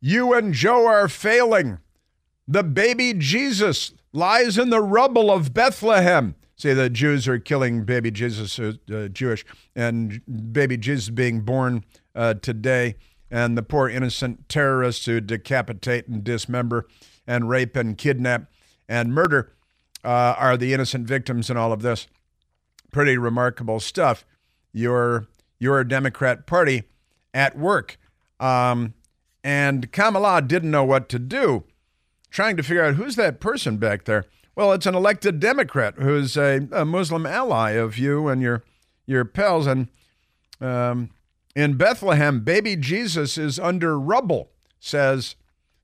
You 0.00 0.34
and 0.34 0.52
Joe 0.52 0.86
are 0.86 1.08
failing. 1.08 1.78
The 2.46 2.62
baby 2.62 3.14
Jesus 3.14 3.92
lies 4.12 4.58
in 4.58 4.68
the 4.68 4.82
rubble 4.82 5.30
of 5.30 5.54
Bethlehem. 5.54 6.34
See, 6.56 6.72
the 6.72 6.90
Jews 6.90 7.26
are 7.26 7.38
killing 7.38 7.84
baby 7.84 8.10
Jesus, 8.10 8.58
uh, 8.58 8.74
uh, 8.92 9.08
Jewish, 9.08 9.44
and 9.74 10.20
baby 10.52 10.76
Jesus 10.76 11.08
being 11.08 11.40
born 11.40 11.84
uh, 12.14 12.34
today, 12.34 12.96
and 13.34 13.58
the 13.58 13.64
poor 13.64 13.88
innocent 13.88 14.48
terrorists 14.48 15.06
who 15.06 15.20
decapitate 15.20 16.06
and 16.06 16.22
dismember 16.22 16.86
and 17.26 17.48
rape 17.48 17.74
and 17.74 17.98
kidnap 17.98 18.44
and 18.88 19.12
murder 19.12 19.52
uh, 20.04 20.36
are 20.38 20.56
the 20.56 20.72
innocent 20.72 21.08
victims 21.08 21.50
in 21.50 21.56
all 21.56 21.72
of 21.72 21.82
this. 21.82 22.06
Pretty 22.92 23.18
remarkable 23.18 23.80
stuff. 23.80 24.24
Your 24.72 25.26
your 25.58 25.82
Democrat 25.82 26.46
Party 26.46 26.84
at 27.32 27.58
work. 27.58 27.98
Um, 28.38 28.94
and 29.42 29.90
Kamala 29.90 30.40
didn't 30.40 30.70
know 30.70 30.84
what 30.84 31.08
to 31.08 31.18
do, 31.18 31.64
trying 32.30 32.56
to 32.56 32.62
figure 32.62 32.84
out 32.84 32.94
who's 32.94 33.16
that 33.16 33.40
person 33.40 33.78
back 33.78 34.04
there. 34.04 34.26
Well, 34.54 34.72
it's 34.72 34.86
an 34.86 34.94
elected 34.94 35.40
Democrat 35.40 35.94
who's 35.98 36.36
a, 36.36 36.68
a 36.70 36.84
Muslim 36.84 37.26
ally 37.26 37.72
of 37.72 37.98
you 37.98 38.28
and 38.28 38.40
your 38.40 38.62
your 39.06 39.24
pals. 39.24 39.66
And 39.66 39.88
um, 40.60 41.10
in 41.54 41.76
Bethlehem, 41.76 42.40
baby 42.40 42.76
Jesus 42.76 43.38
is 43.38 43.58
under 43.58 43.98
rubble, 43.98 44.50
says 44.80 45.36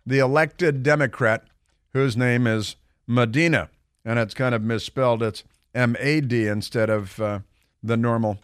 the 0.05 0.19
elected 0.19 0.83
Democrat, 0.83 1.45
whose 1.93 2.17
name 2.17 2.47
is 2.47 2.77
Madinah, 3.07 3.71
and 4.05 4.19
it's 4.19 4.35
kind 4.35 4.55
of 4.55 4.63
misspelled. 4.63 5.23
It's 5.23 5.45
M 5.75 5.97
A 6.01 6.21
D 6.21 6.47
instead 6.47 6.91
of 6.91 7.21
uh, 7.21 7.41
the 7.83 7.97
normal 7.97 8.39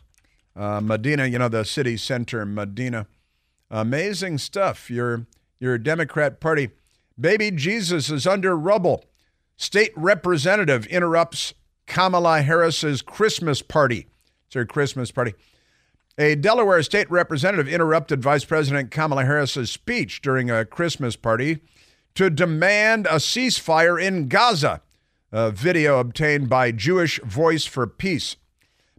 uh, 0.55 0.81
Medina. 0.81 1.27
You 1.27 1.39
know, 1.39 1.49
the 1.49 1.65
city 1.65 1.97
center, 1.97 2.45
Medina. 2.47 3.07
Amazing 3.71 4.39
stuff. 4.39 4.91
Your 4.91 5.27
your 5.59 5.79
Democrat 5.79 6.41
Party. 6.41 6.71
Baby 7.19 7.51
Jesus 7.51 8.11
is 8.11 8.27
under 8.27 8.57
rubble. 8.57 9.05
State 9.57 9.93
representative 9.97 10.87
interrupts 10.87 11.55
Kamala 11.87 12.43
Harris's 12.43 13.03
Christmas 13.03 13.63
party. 13.63 14.07
It's 14.47 14.55
her 14.55 14.67
Christmas 14.67 15.11
party. 15.11 15.35
A 16.19 16.35
Delaware 16.35 16.83
state 16.83 17.11
representative 17.11 17.69
interrupted 17.69 18.23
Vice 18.23 18.45
President 18.45 18.91
Kamala 18.91 19.27
Harris's 19.27 19.71
speech 19.71 20.23
during 20.23 20.51
a 20.51 20.65
Christmas 20.65 21.15
party 21.15 21.59
to 22.15 22.31
demand 22.31 23.05
a 23.07 23.17
ceasefire 23.17 24.03
in 24.03 24.27
Gaza. 24.29 24.81
A 25.31 25.51
video 25.51 26.01
obtained 26.01 26.49
by 26.49 26.73
Jewish 26.73 27.21
Voice 27.21 27.67
for 27.67 27.87
Peace. 27.87 28.37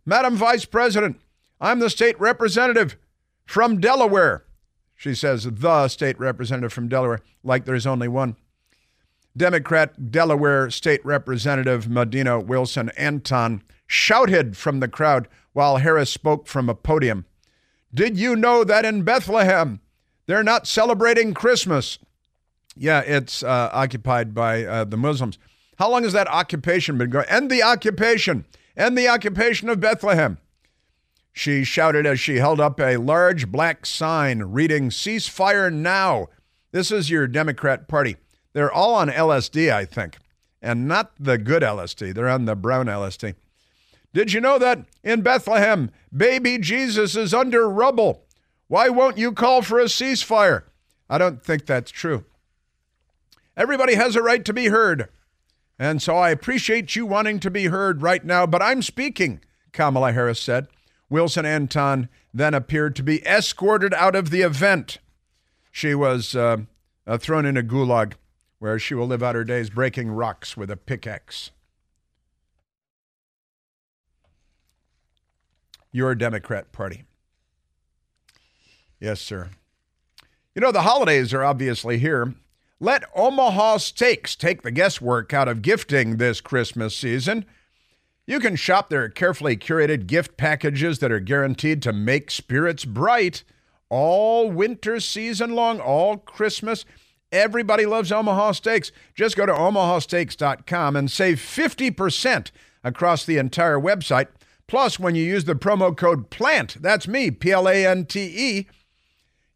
Madam 0.06 0.36
Vice 0.36 0.66
President, 0.66 1.20
I'm 1.60 1.80
the 1.80 1.90
state 1.90 2.20
representative 2.20 2.96
from 3.48 3.80
Delaware. 3.80 4.46
She 4.96 5.16
says 5.16 5.46
the 5.52 5.88
state 5.88 6.20
representative 6.20 6.72
from 6.72 6.88
Delaware, 6.88 7.22
like 7.44 7.66
there's 7.66 7.88
only 7.88 8.08
one. 8.08 8.36
Democrat 9.36 10.12
Delaware 10.12 10.70
State 10.70 11.04
Representative 11.06 11.88
Madinah 11.88 12.40
Wilson 12.42 12.90
Anton 12.98 13.64
shouted 13.88 14.58
from 14.58 14.80
the 14.80 14.88
crowd 14.88 15.28
while 15.58 15.78
Harris 15.78 16.12
spoke 16.12 16.46
from 16.46 16.70
a 16.70 16.76
podium. 16.76 17.26
Did 17.92 18.16
you 18.16 18.36
know 18.36 18.64
that 18.64 18.86
in 18.86 19.02
Bethlehem 19.02 19.82
they're 20.28 20.44
not 20.44 20.68
celebrating 20.68 21.34
Christmas? 21.34 21.98
Yeah, 22.76 23.00
it's 23.00 23.42
uh, 23.42 23.72
occupied 23.74 24.36
by 24.36 24.64
uh, 24.64 24.84
the 24.84 24.98
Muslims. 24.98 25.40
How 25.80 25.90
long 25.90 26.04
has 26.04 26.14
that 26.14 26.28
occupation 26.28 27.00
been 27.00 27.10
going? 27.10 27.26
End 27.28 27.50
the 27.50 27.64
occupation! 27.64 28.46
End 28.78 28.96
the 28.96 29.08
occupation 29.08 29.68
of 29.68 29.80
Bethlehem! 29.80 30.38
She 31.34 31.64
shouted 31.64 32.06
as 32.06 32.20
she 32.20 32.36
held 32.36 32.60
up 32.60 32.80
a 32.80 32.98
large 32.98 33.52
black 33.52 33.88
sign 33.88 34.44
reading 34.44 34.92
Ceasefire 34.92 35.74
Now. 35.74 36.28
This 36.72 36.92
is 36.92 37.10
your 37.10 37.26
Democrat 37.26 37.88
Party. 37.88 38.18
They're 38.54 38.72
all 38.72 38.94
on 38.94 39.10
LSD, 39.10 39.74
I 39.74 39.86
think, 39.86 40.20
and 40.62 40.88
not 40.88 41.14
the 41.20 41.40
good 41.40 41.64
LSD. 41.64 42.14
They're 42.14 42.30
on 42.30 42.46
the 42.46 42.56
brown 42.56 42.86
LSD. 42.86 43.34
Did 44.14 44.34
you 44.34 44.42
know 44.42 44.58
that 44.58 44.86
in 45.04 45.22
Bethlehem, 45.22 45.92
baby 46.16 46.58
Jesus 46.58 47.16
is 47.16 47.34
under 47.34 47.70
rubble? 47.70 48.24
Why 48.68 48.90
won't 48.90 49.18
you 49.18 49.32
call 49.32 49.62
for 49.62 49.80
a 49.80 49.86
ceasefire? 49.86 50.64
I 51.10 51.18
don't 51.18 51.44
think 51.44 51.66
that's 51.66 51.92
true. 51.92 52.26
Everybody 53.56 53.96
has 53.96 54.16
a 54.16 54.22
right 54.22 54.44
to 54.46 54.54
be 54.54 54.68
heard. 54.68 55.10
And 55.80 56.02
so 56.02 56.18
I 56.18 56.32
appreciate 56.32 56.96
you 56.96 57.06
wanting 57.06 57.40
to 57.40 57.52
be 57.52 57.66
heard 57.66 58.02
right 58.02 58.24
now, 58.24 58.46
but 58.46 58.62
I'm 58.62 58.82
speaking, 58.82 59.42
Kamala 59.72 60.12
Harris 60.12 60.40
said. 60.40 60.68
Wilson 61.10 61.46
Anton 61.46 62.10
then 62.34 62.54
appeared 62.54 62.96
to 62.98 63.04
be 63.04 63.26
escorted 63.26 63.94
out 63.94 64.16
of 64.16 64.30
the 64.30 64.42
event. 64.42 64.98
She 65.72 65.96
was 65.96 66.36
uh, 66.36 66.58
uh, 67.06 67.18
thrown 67.18 67.46
in 67.46 67.56
a 67.56 67.64
gulag 67.64 68.14
where 68.60 68.80
she 68.80 68.96
will 68.96 69.08
live 69.08 69.24
out 69.24 69.36
her 69.36 69.44
days 69.44 69.70
breaking 69.70 70.10
rocks 70.10 70.58
with 70.58 70.70
a 70.70 70.78
pickaxe. 70.78 71.52
Your 75.92 76.16
Democrat 76.16 76.72
Party. 76.72 77.04
Yes, 79.00 79.22
sir. 79.22 79.50
You 80.56 80.62
know, 80.62 80.72
the 80.72 80.82
holidays 80.82 81.34
are 81.34 81.44
obviously 81.44 82.00
here. 82.00 82.34
Let 82.80 83.04
Omaha 83.16 83.78
Steaks 83.78 84.36
take 84.36 84.62
the 84.62 84.72
guesswork 84.72 85.34
out 85.34 85.48
of 85.48 85.62
gifting 85.62 86.18
this 86.18 86.42
Christmas 86.42 86.96
season. 86.96 87.46
You 88.26 88.40
can 88.40 88.56
shop 88.56 88.90
their 88.90 89.08
carefully 89.10 89.56
curated 89.56 90.06
gift 90.06 90.36
packages 90.38 91.00
that 91.00 91.12
are 91.12 91.20
guaranteed 91.20 91.82
to 91.84 91.94
make 91.94 92.30
spirits 92.30 92.86
bright 92.86 93.44
all 93.90 94.52
winter 94.52 95.00
season 95.00 95.54
long, 95.54 95.80
all 95.80 96.18
Christmas. 96.18 96.86
Everybody 97.32 97.86
loves 97.86 98.12
Omaha 98.12 98.54
Steaks. 98.54 98.92
Just 99.16 99.36
go 99.36 99.46
to 99.46 99.54
omahasteaks.com 99.54 100.96
and 100.96 101.10
save 101.10 101.38
50% 101.38 102.52
across 102.84 103.26
the 103.26 103.38
entire 103.38 103.80
website. 103.80 104.28
Plus, 104.68 105.00
when 105.00 105.16
you 105.16 105.24
use 105.24 105.46
the 105.46 105.56
promo 105.56 105.96
code 105.96 106.30
PLANTE, 106.30 106.78
that's 106.82 107.08
me, 107.08 107.32
P 107.32 107.52
L 107.52 107.70
A 107.70 107.86
N 107.86 108.06
T 108.06 108.34
E, 108.36 108.68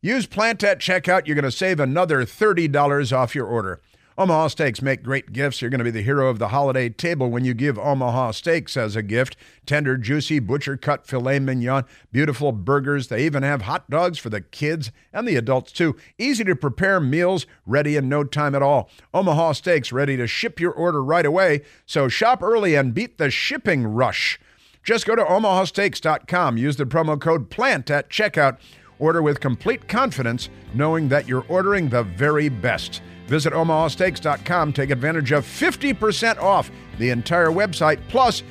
Use 0.03 0.25
Plante 0.25 0.67
at 0.67 0.79
checkout. 0.79 1.27
You're 1.27 1.35
going 1.35 1.43
to 1.43 1.51
save 1.51 1.79
another 1.79 2.25
$30 2.25 3.15
off 3.15 3.35
your 3.35 3.45
order. 3.45 3.81
Omaha 4.17 4.47
Steaks 4.47 4.81
make 4.81 5.03
great 5.03 5.31
gifts. 5.31 5.61
You're 5.61 5.69
going 5.69 5.79
to 5.79 5.85
be 5.85 5.91
the 5.91 6.01
hero 6.01 6.27
of 6.27 6.39
the 6.39 6.49
holiday 6.49 6.89
table 6.89 7.29
when 7.29 7.45
you 7.45 7.53
give 7.53 7.77
Omaha 7.77 8.31
Steaks 8.31 8.75
as 8.75 8.95
a 8.95 9.03
gift. 9.03 9.37
Tender, 9.67 9.97
juicy, 9.97 10.39
butcher 10.39 10.75
cut 10.75 11.05
filet 11.05 11.39
mignon, 11.39 11.85
beautiful 12.11 12.51
burgers. 12.51 13.07
They 13.09 13.25
even 13.25 13.43
have 13.43 13.61
hot 13.63 13.89
dogs 13.91 14.17
for 14.17 14.29
the 14.29 14.41
kids 14.41 14.91
and 15.13 15.27
the 15.27 15.35
adults, 15.35 15.71
too. 15.71 15.95
Easy 16.17 16.43
to 16.45 16.55
prepare 16.55 16.99
meals, 16.99 17.45
ready 17.67 17.95
in 17.95 18.09
no 18.09 18.23
time 18.23 18.55
at 18.55 18.63
all. 18.63 18.89
Omaha 19.13 19.51
Steaks 19.53 19.91
ready 19.91 20.17
to 20.17 20.25
ship 20.25 20.59
your 20.59 20.71
order 20.71 21.03
right 21.03 21.25
away. 21.25 21.61
So 21.85 22.07
shop 22.07 22.41
early 22.41 22.73
and 22.73 22.93
beat 22.93 23.19
the 23.19 23.29
shipping 23.29 23.85
rush. 23.85 24.39
Just 24.83 25.05
go 25.05 25.15
to 25.15 25.23
omahasteaks.com. 25.23 26.57
Use 26.57 26.75
the 26.75 26.85
promo 26.85 27.19
code 27.19 27.49
PLANTE 27.49 27.91
at 27.91 28.09
checkout. 28.09 28.57
Order 28.99 29.21
with 29.21 29.39
complete 29.39 29.87
confidence, 29.87 30.49
knowing 30.73 31.09
that 31.09 31.27
you're 31.27 31.45
ordering 31.47 31.89
the 31.89 32.03
very 32.03 32.49
best. 32.49 33.01
Visit 33.27 33.53
omahasteaks.com. 33.53 34.73
Take 34.73 34.89
advantage 34.89 35.31
of 35.31 35.45
50% 35.45 36.37
off 36.37 36.69
the 36.99 37.09
entire 37.09 37.49
website, 37.49 37.99
plus 38.09 38.43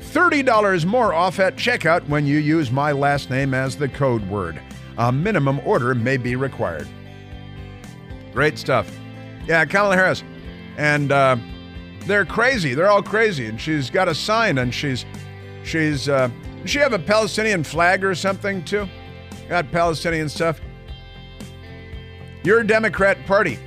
$30 0.00 0.84
more 0.84 1.12
off 1.12 1.38
at 1.38 1.56
checkout 1.56 2.06
when 2.08 2.26
you 2.26 2.38
use 2.38 2.70
my 2.70 2.92
last 2.92 3.30
name 3.30 3.54
as 3.54 3.76
the 3.76 3.88
code 3.88 4.26
word. 4.28 4.60
A 4.98 5.12
minimum 5.12 5.60
order 5.64 5.94
may 5.94 6.16
be 6.16 6.36
required. 6.36 6.88
Great 8.32 8.58
stuff. 8.58 8.90
Yeah, 9.46 9.64
Kamala 9.64 9.96
Harris. 9.96 10.22
And 10.76 11.12
uh, 11.12 11.36
they're 12.06 12.24
crazy. 12.24 12.74
They're 12.74 12.90
all 12.90 13.02
crazy. 13.02 13.46
And 13.46 13.60
she's 13.60 13.90
got 13.90 14.08
a 14.08 14.14
sign 14.14 14.58
and 14.58 14.72
she's, 14.72 15.04
she's, 15.64 16.08
uh, 16.08 16.30
does 16.62 16.70
she 16.70 16.78
have 16.78 16.92
a 16.92 16.98
Palestinian 16.98 17.64
flag 17.64 18.04
or 18.04 18.14
something 18.14 18.64
too? 18.64 18.86
Got 19.48 19.70
Palestinian 19.72 20.28
stuff. 20.28 20.60
Your 22.42 22.62
Democrat 22.62 23.18
Party. 23.26 23.58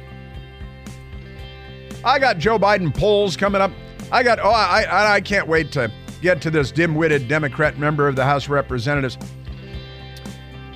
I 2.06 2.20
got 2.20 2.38
Joe 2.38 2.60
Biden 2.60 2.96
polls 2.96 3.38
coming 3.38 3.62
up. 3.62 3.72
I 4.12 4.24
got, 4.24 4.40
oh, 4.40 4.50
I, 4.50 4.84
I, 4.84 5.14
I 5.16 5.22
can't 5.22 5.48
wait 5.48 5.72
to 5.74 5.92
get 6.22 6.42
to 6.42 6.52
this 6.52 6.72
dim 6.72 6.96
witted 6.96 7.28
Democrat 7.28 7.78
member 7.78 8.08
of 8.08 8.16
the 8.16 8.24
House 8.24 8.46
of 8.46 8.52
Representatives 8.52 9.18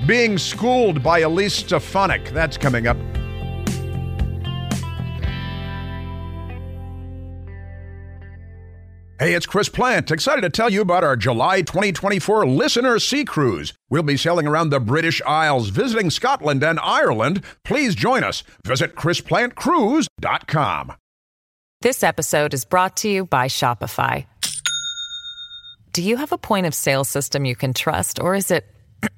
being 0.05 0.37
schooled 0.37 1.01
by 1.01 1.19
Elise 1.19 1.55
Stefanik. 1.55 2.29
That's 2.29 2.57
coming 2.57 2.87
up. 2.87 2.97
Hey, 9.27 9.33
it's 9.33 9.45
Chris 9.45 9.67
Plante. 9.67 10.09
Excited 10.09 10.39
to 10.39 10.49
tell 10.49 10.69
you 10.69 10.79
about 10.79 11.03
our 11.03 11.17
July 11.17 11.61
2024 11.61 12.47
Listener 12.47 12.97
Sea 12.97 13.25
Cruise. 13.25 13.73
We'll 13.89 14.01
be 14.01 14.15
sailing 14.15 14.47
around 14.47 14.69
the 14.69 14.79
British 14.79 15.21
Isles, 15.23 15.67
visiting 15.67 16.09
Scotland 16.09 16.63
and 16.63 16.79
Ireland. 16.79 17.43
Please 17.65 17.93
join 17.93 18.23
us. 18.23 18.43
Visit 18.65 18.95
ChrisPlanteCruise.com. 18.95 20.93
This 21.81 22.03
episode 22.03 22.53
is 22.53 22.63
brought 22.63 22.95
to 22.97 23.09
you 23.09 23.25
by 23.25 23.47
Shopify. 23.49 24.25
Do 25.91 26.01
you 26.01 26.15
have 26.15 26.31
a 26.31 26.37
point 26.37 26.65
of 26.65 26.73
sale 26.73 27.03
system 27.03 27.43
you 27.43 27.57
can 27.57 27.73
trust, 27.73 28.21
or 28.21 28.33
is 28.33 28.49
it 28.49 28.65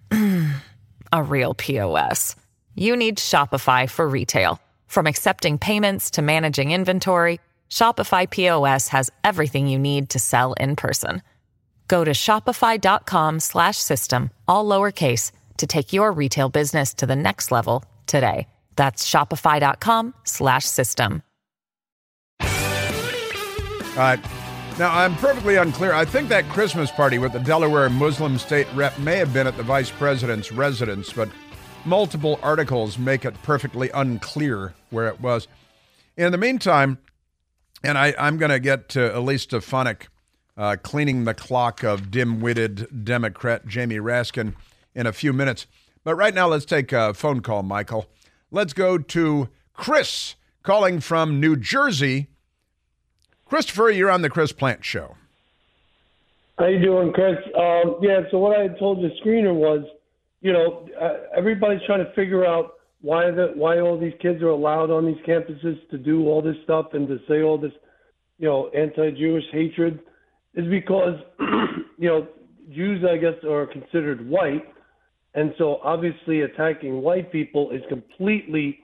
a 1.13 1.21
real 1.21 1.53
POS? 1.53 2.35
You 2.73 2.95
need 2.95 3.19
Shopify 3.19 3.87
for 3.87 4.09
retail. 4.09 4.59
From 4.87 5.05
accepting 5.05 5.59
payments 5.59 6.09
to 6.11 6.23
managing 6.23 6.71
inventory, 6.71 7.39
Shopify 7.69 8.29
POS 8.29 8.89
has 8.89 9.09
everything 9.23 9.67
you 9.67 9.79
need 9.79 10.09
to 10.09 10.19
sell 10.19 10.53
in 10.53 10.75
person. 10.75 11.21
Go 11.87 12.03
to 12.03 12.11
shopify.com 12.11 13.39
slash 13.39 13.77
system, 13.77 14.31
all 14.47 14.65
lowercase, 14.65 15.31
to 15.57 15.67
take 15.67 15.93
your 15.93 16.11
retail 16.11 16.49
business 16.49 16.93
to 16.95 17.05
the 17.05 17.15
next 17.15 17.51
level 17.51 17.83
today. 18.05 18.47
That's 18.75 19.09
shopify.com 19.09 20.13
slash 20.23 20.65
system. 20.65 21.23
All 22.41 24.05
right. 24.05 24.19
Now, 24.77 24.97
I'm 24.97 25.13
perfectly 25.15 25.57
unclear. 25.57 25.93
I 25.93 26.05
think 26.05 26.29
that 26.29 26.47
Christmas 26.47 26.89
party 26.89 27.17
with 27.17 27.33
the 27.33 27.39
Delaware 27.39 27.89
Muslim 27.89 28.37
state 28.37 28.67
rep 28.73 28.97
may 28.97 29.17
have 29.17 29.33
been 29.33 29.45
at 29.45 29.57
the 29.57 29.63
vice 29.63 29.89
president's 29.89 30.53
residence, 30.53 31.11
but 31.11 31.27
multiple 31.83 32.39
articles 32.41 32.97
make 32.97 33.25
it 33.25 33.33
perfectly 33.43 33.89
unclear 33.89 34.73
where 34.89 35.09
it 35.09 35.19
was. 35.19 35.49
In 36.15 36.31
the 36.31 36.37
meantime, 36.37 36.97
and 37.83 37.97
I, 37.97 38.13
I'm 38.17 38.37
going 38.37 38.51
to 38.51 38.59
get 38.59 38.89
to 38.89 39.17
Elise 39.17 39.43
Stefanik 39.43 40.07
uh, 40.57 40.75
cleaning 40.81 41.23
the 41.23 41.33
clock 41.33 41.83
of 41.83 42.11
dim 42.11 42.41
witted 42.41 43.05
Democrat 43.05 43.65
Jamie 43.65 43.95
Raskin 43.95 44.55
in 44.93 45.07
a 45.07 45.13
few 45.13 45.31
minutes. 45.31 45.67
But 46.03 46.15
right 46.15 46.33
now, 46.33 46.47
let's 46.47 46.65
take 46.65 46.91
a 46.91 47.13
phone 47.13 47.41
call, 47.41 47.63
Michael. 47.63 48.07
Let's 48.51 48.73
go 48.73 48.97
to 48.97 49.49
Chris 49.73 50.35
calling 50.63 50.99
from 50.99 51.39
New 51.39 51.55
Jersey. 51.55 52.27
Christopher, 53.45 53.89
you're 53.89 54.11
on 54.11 54.21
the 54.21 54.29
Chris 54.29 54.51
Plante 54.51 54.83
Show. 54.83 55.15
How 56.57 56.67
you 56.67 56.79
doing, 56.79 57.13
Chris? 57.13 57.37
Um, 57.57 57.97
yeah. 58.01 58.21
So 58.31 58.39
what 58.39 58.59
I 58.59 58.67
told 58.67 59.01
the 59.01 59.11
screener 59.23 59.53
was, 59.55 59.85
you 60.41 60.51
know, 60.51 60.89
uh, 60.99 61.37
everybody's 61.37 61.81
trying 61.85 62.03
to 62.03 62.11
figure 62.11 62.45
out 62.45 62.78
why 63.01 63.31
the 63.31 63.51
why 63.55 63.79
all 63.79 63.99
these 63.99 64.13
kids 64.21 64.41
are 64.41 64.49
allowed 64.49 64.91
on 64.91 65.05
these 65.05 65.23
campuses 65.27 65.77
to 65.89 65.97
do 65.97 66.27
all 66.27 66.41
this 66.41 66.55
stuff 66.63 66.87
and 66.93 67.07
to 67.07 67.19
say 67.27 67.41
all 67.41 67.57
this, 67.57 67.71
you 68.37 68.47
know, 68.47 68.69
anti-Jewish 68.69 69.45
hatred, 69.51 69.99
is 70.55 70.67
because, 70.69 71.15
you 71.97 72.09
know, 72.09 72.27
Jews 72.73 73.03
I 73.09 73.17
guess 73.17 73.35
are 73.47 73.65
considered 73.67 74.27
white, 74.29 74.65
and 75.33 75.53
so 75.57 75.79
obviously 75.83 76.41
attacking 76.41 77.01
white 77.01 77.31
people 77.31 77.71
is 77.71 77.81
completely 77.89 78.79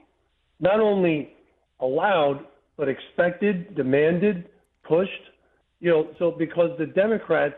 not 0.60 0.80
only 0.80 1.32
allowed 1.80 2.46
but 2.76 2.88
expected, 2.88 3.74
demanded, 3.74 4.48
pushed. 4.84 5.10
You 5.80 5.90
know, 5.90 6.08
so 6.18 6.30
because 6.30 6.70
the 6.78 6.86
Democrats 6.86 7.56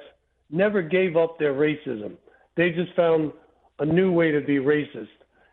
never 0.50 0.82
gave 0.82 1.16
up 1.16 1.38
their 1.38 1.54
racism, 1.54 2.14
they 2.56 2.70
just 2.70 2.94
found 2.96 3.32
a 3.78 3.84
new 3.84 4.12
way 4.12 4.32
to 4.32 4.40
be 4.40 4.56
racist, 4.56 5.06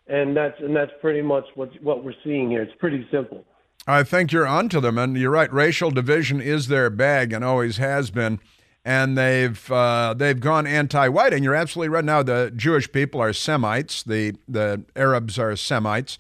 and 0.08 0.36
that's 0.36 0.60
and 0.60 0.76
that's 0.76 0.92
pretty 1.02 1.22
much 1.22 1.46
what 1.56 1.70
what 1.82 2.04
we're 2.04 2.14
seeing 2.24 2.50
here. 2.50 2.62
It's 2.62 2.76
pretty 2.80 3.08
simple. 3.12 3.46
I 3.88 4.04
think 4.04 4.32
you're 4.32 4.48
onto 4.48 4.80
them, 4.80 4.98
and 4.98 5.16
you're 5.16 5.32
right. 5.32 5.52
Racial 5.54 5.92
division 5.92 6.42
is 6.42 6.68
their 6.68 6.90
bag 6.90 7.32
and 7.32 7.44
always 7.44 7.78
has 7.78 8.10
been, 8.10 8.40
and 8.84 9.18
they've 9.18 9.72
uh, 9.72 10.14
they've 10.16 10.40
gone 10.40 10.66
anti-white. 10.68 11.34
And 11.34 11.44
you're 11.44 11.56
absolutely 11.56 11.90
right. 11.90 12.06
Now 12.06 12.24
the 12.24 12.52
Jewish 12.56 12.92
people 12.92 13.22
are 13.22 13.34
Semites, 13.34 14.04
the 14.04 14.36
the 14.48 14.84
Arabs 14.96 15.38
are 15.38 15.56
Semites, 15.56 16.18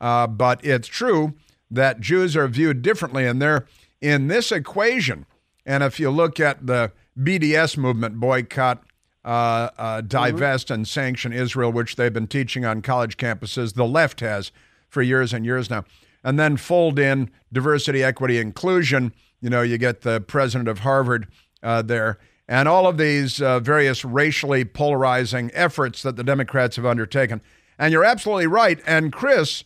uh, 0.00 0.26
but 0.26 0.64
it's 0.64 0.88
true 0.88 1.34
that 1.70 2.00
Jews 2.00 2.36
are 2.36 2.48
viewed 2.48 2.82
differently, 2.82 3.26
and 3.26 3.40
they're 3.40 3.66
in 4.00 4.28
this 4.28 4.52
equation. 4.52 5.26
And 5.64 5.82
if 5.82 5.98
you 5.98 6.10
look 6.10 6.38
at 6.38 6.66
the 6.66 6.92
BDS 7.18 7.76
movement, 7.76 8.20
boycott, 8.20 8.84
uh, 9.26 9.70
uh, 9.76 10.00
divest, 10.02 10.70
and 10.70 10.86
sanction 10.86 11.32
Israel, 11.32 11.72
which 11.72 11.96
they've 11.96 12.12
been 12.12 12.28
teaching 12.28 12.64
on 12.64 12.80
college 12.80 13.16
campuses, 13.16 13.74
the 13.74 13.84
left 13.84 14.20
has 14.20 14.52
for 14.88 15.02
years 15.02 15.34
and 15.34 15.44
years 15.44 15.68
now, 15.68 15.84
and 16.22 16.38
then 16.38 16.56
fold 16.56 16.98
in 16.98 17.28
diversity, 17.52 18.04
equity, 18.04 18.38
inclusion. 18.38 19.12
You 19.40 19.50
know, 19.50 19.62
you 19.62 19.78
get 19.78 20.02
the 20.02 20.20
president 20.20 20.68
of 20.68 20.78
Harvard 20.78 21.26
uh, 21.60 21.82
there, 21.82 22.18
and 22.46 22.68
all 22.68 22.86
of 22.86 22.98
these 22.98 23.42
uh, 23.42 23.58
various 23.58 24.04
racially 24.04 24.64
polarizing 24.64 25.50
efforts 25.52 26.02
that 26.02 26.14
the 26.14 26.24
Democrats 26.24 26.76
have 26.76 26.86
undertaken. 26.86 27.40
And 27.78 27.92
you're 27.92 28.04
absolutely 28.04 28.46
right. 28.46 28.80
And 28.86 29.12
Chris, 29.12 29.64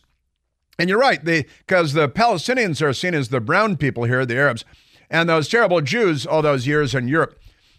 and 0.79 0.89
you're 0.89 0.99
right, 0.99 1.23
because 1.23 1.93
the, 1.93 2.01
the 2.01 2.09
Palestinians 2.09 2.81
are 2.81 2.93
seen 2.93 3.13
as 3.13 3.29
the 3.29 3.39
brown 3.39 3.77
people 3.77 4.05
here, 4.05 4.25
the 4.25 4.37
Arabs, 4.37 4.65
and 5.09 5.29
those 5.29 5.47
terrible 5.47 5.81
Jews 5.81 6.25
all 6.25 6.41
those 6.41 6.65
years 6.65 6.95
in 6.95 7.07
Europe. 7.07 7.37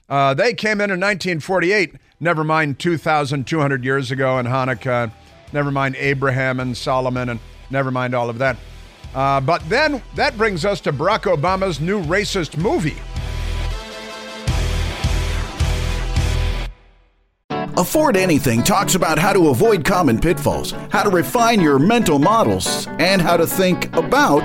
Uh, 0.09 0.35
they 0.35 0.53
came 0.53 0.81
in 0.81 0.91
in 0.91 1.01
1948, 1.01 1.95
never 2.21 2.45
mind 2.45 2.79
2,200 2.79 3.85
years 3.85 4.11
ago 4.11 4.39
in 4.39 4.47
Hanukkah, 4.47 5.11
never 5.53 5.71
mind 5.71 5.97
Abraham 5.97 6.61
and 6.61 6.77
Solomon, 6.77 7.29
and 7.29 7.41
never 7.71 7.91
mind 7.91 8.15
all 8.15 8.29
of 8.29 8.39
that. 8.39 8.57
Uh, 9.15 9.41
but 9.41 9.67
then 9.69 10.03
that 10.15 10.37
brings 10.37 10.65
us 10.65 10.81
to 10.83 10.93
Barack 10.93 11.23
Obama's 11.23 11.81
new 11.81 12.03
racist 12.03 12.57
movie. 12.57 12.97
Afford 17.77 18.19
Anything 18.19 18.63
talks 18.63 18.95
about 18.95 19.19
how 19.19 19.33
to 19.33 19.49
avoid 19.49 19.83
common 19.83 20.21
pitfalls, 20.21 20.73
how 20.91 21.03
to 21.03 21.11
refine 21.11 21.59
your 21.61 21.79
mental 21.79 22.19
models, 22.19 22.87
and 22.99 23.21
how 23.21 23.37
to 23.37 23.47
think 23.47 23.95
about 23.97 24.45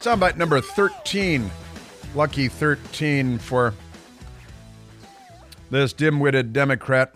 Soundbite 0.00 0.36
number 0.36 0.60
thirteen. 0.60 1.50
Lucky 2.14 2.48
thirteen 2.48 3.38
for 3.38 3.74
this 5.70 5.92
dim-witted 5.92 6.52
Democrat. 6.52 7.14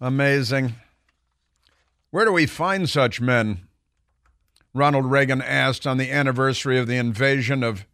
Amazing. 0.00 0.74
Where 2.10 2.24
do 2.24 2.32
we 2.32 2.46
find 2.46 2.88
such 2.88 3.20
men? 3.20 3.66
Ronald 4.72 5.10
Reagan 5.10 5.42
asked 5.42 5.86
on 5.86 5.96
the 5.96 6.12
anniversary 6.12 6.78
of 6.78 6.86
the 6.86 6.96
invasion 6.96 7.64
of 7.64 7.86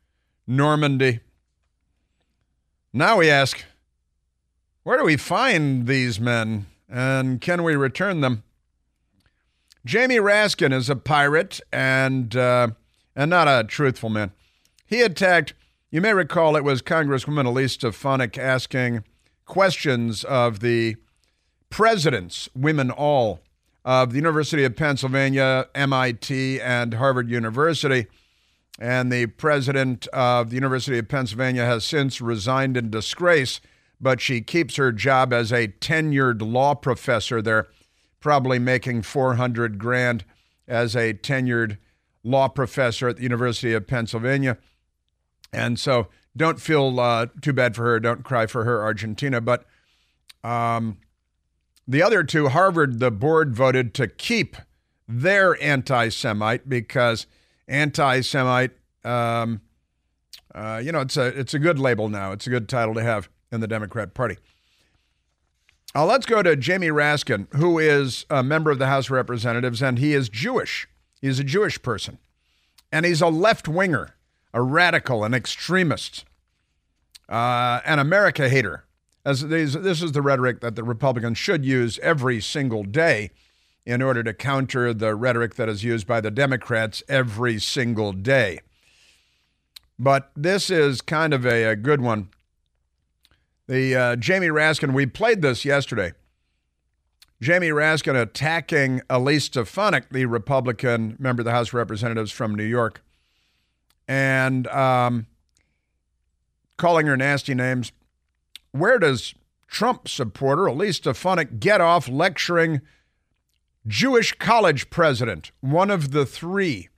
Normandy. 0.46 1.20
Now 2.92 3.18
we 3.18 3.30
ask, 3.30 3.64
where 4.82 4.98
do 4.98 5.04
we 5.04 5.16
find 5.16 5.86
these 5.86 6.20
men 6.20 6.66
and 6.88 7.40
can 7.40 7.62
we 7.62 7.74
return 7.74 8.20
them? 8.20 8.42
Jamie 9.84 10.16
Raskin 10.16 10.72
is 10.72 10.88
a 10.88 10.96
pirate 10.96 11.60
and 11.72 12.34
uh, 12.34 12.68
and 13.14 13.30
not 13.30 13.48
a 13.48 13.64
truthful 13.64 14.08
man. 14.08 14.32
He 14.86 15.02
attacked. 15.02 15.54
You 15.90 16.00
may 16.00 16.12
recall 16.12 16.56
it 16.56 16.64
was 16.64 16.82
Congresswoman 16.82 17.46
Elise 17.46 17.74
Stefanik 17.74 18.36
asking 18.36 19.04
questions 19.46 20.24
of 20.24 20.60
the 20.60 20.96
presidents, 21.70 22.48
women 22.54 22.90
all, 22.90 23.40
of 23.84 24.10
the 24.10 24.16
University 24.16 24.64
of 24.64 24.74
Pennsylvania, 24.74 25.68
MIT, 25.74 26.60
and 26.60 26.94
Harvard 26.94 27.30
University. 27.30 28.06
And 28.80 29.12
the 29.12 29.26
president 29.26 30.08
of 30.08 30.50
the 30.50 30.56
University 30.56 30.98
of 30.98 31.08
Pennsylvania 31.08 31.64
has 31.64 31.84
since 31.84 32.20
resigned 32.20 32.76
in 32.76 32.90
disgrace, 32.90 33.60
but 34.00 34.20
she 34.20 34.40
keeps 34.40 34.76
her 34.76 34.90
job 34.90 35.32
as 35.32 35.52
a 35.52 35.68
tenured 35.68 36.42
law 36.42 36.74
professor 36.74 37.40
there, 37.40 37.68
probably 38.24 38.58
making 38.58 39.02
400 39.02 39.78
grand 39.78 40.24
as 40.66 40.96
a 40.96 41.12
tenured 41.12 41.76
law 42.22 42.48
professor 42.48 43.06
at 43.06 43.18
the 43.18 43.22
University 43.22 43.74
of 43.74 43.86
Pennsylvania. 43.86 44.56
And 45.52 45.78
so 45.78 46.08
don't 46.34 46.58
feel 46.58 46.98
uh, 46.98 47.26
too 47.42 47.52
bad 47.52 47.76
for 47.76 47.82
her. 47.82 48.00
Don't 48.00 48.24
cry 48.24 48.46
for 48.46 48.64
her, 48.64 48.82
Argentina. 48.82 49.42
But 49.42 49.66
um, 50.42 50.96
the 51.86 52.02
other 52.02 52.24
two, 52.24 52.48
Harvard, 52.48 52.98
the 52.98 53.10
board 53.10 53.54
voted 53.54 53.92
to 53.92 54.08
keep 54.08 54.56
their 55.06 55.62
anti 55.62 56.08
Semite 56.08 56.66
because 56.66 57.26
anti 57.68 58.22
Semite, 58.22 58.70
um, 59.04 59.60
uh, 60.54 60.80
you 60.82 60.92
know, 60.92 61.00
it's 61.00 61.18
a, 61.18 61.26
it's 61.26 61.52
a 61.52 61.58
good 61.58 61.78
label 61.78 62.08
now. 62.08 62.32
It's 62.32 62.46
a 62.46 62.50
good 62.50 62.70
title 62.70 62.94
to 62.94 63.02
have 63.02 63.28
in 63.52 63.60
the 63.60 63.68
Democrat 63.68 64.14
Party. 64.14 64.38
Uh, 65.96 66.04
let's 66.04 66.26
go 66.26 66.42
to 66.42 66.56
Jamie 66.56 66.88
Raskin, 66.88 67.46
who 67.54 67.78
is 67.78 68.26
a 68.28 68.42
member 68.42 68.72
of 68.72 68.80
the 68.80 68.88
House 68.88 69.06
of 69.06 69.12
Representatives, 69.12 69.80
and 69.80 69.98
he 69.98 70.12
is 70.12 70.28
Jewish. 70.28 70.88
He's 71.20 71.38
a 71.38 71.44
Jewish 71.44 71.80
person. 71.82 72.18
And 72.90 73.06
he's 73.06 73.20
a 73.20 73.28
left 73.28 73.68
winger, 73.68 74.16
a 74.52 74.60
radical, 74.60 75.22
an 75.22 75.34
extremist, 75.34 76.24
uh, 77.28 77.80
an 77.84 78.00
America 78.00 78.48
hater. 78.48 78.84
As 79.24 79.48
these, 79.48 79.74
this 79.74 80.02
is 80.02 80.12
the 80.12 80.20
rhetoric 80.20 80.60
that 80.60 80.74
the 80.74 80.82
Republicans 80.82 81.38
should 81.38 81.64
use 81.64 81.98
every 82.00 82.40
single 82.40 82.82
day 82.82 83.30
in 83.86 84.02
order 84.02 84.22
to 84.22 84.34
counter 84.34 84.92
the 84.92 85.14
rhetoric 85.14 85.54
that 85.54 85.68
is 85.68 85.84
used 85.84 86.06
by 86.06 86.20
the 86.20 86.30
Democrats 86.30 87.02
every 87.08 87.58
single 87.60 88.12
day. 88.12 88.58
But 89.98 90.30
this 90.34 90.70
is 90.70 91.00
kind 91.00 91.32
of 91.32 91.46
a, 91.46 91.64
a 91.64 91.76
good 91.76 92.00
one. 92.00 92.30
The 93.66 93.96
uh, 93.96 94.16
Jamie 94.16 94.48
Raskin, 94.48 94.92
we 94.92 95.06
played 95.06 95.40
this 95.40 95.64
yesterday. 95.64 96.12
Jamie 97.40 97.68
Raskin 97.68 98.20
attacking 98.20 99.02
Elise 99.08 99.44
Stefanik, 99.44 100.10
the 100.10 100.26
Republican 100.26 101.16
member 101.18 101.40
of 101.40 101.44
the 101.44 101.50
House 101.50 101.68
of 101.68 101.74
Representatives 101.74 102.30
from 102.30 102.54
New 102.54 102.64
York, 102.64 103.02
and 104.06 104.66
um, 104.68 105.26
calling 106.76 107.06
her 107.06 107.16
nasty 107.16 107.54
names. 107.54 107.92
Where 108.72 108.98
does 108.98 109.34
Trump 109.66 110.08
supporter 110.08 110.66
Elise 110.66 110.96
Stefanik 110.96 111.58
get 111.58 111.80
off 111.80 112.08
lecturing 112.08 112.80
Jewish 113.86 114.32
college 114.34 114.88
president, 114.88 115.52
one 115.60 115.90
of 115.90 116.12
the 116.12 116.24
three 116.24 116.88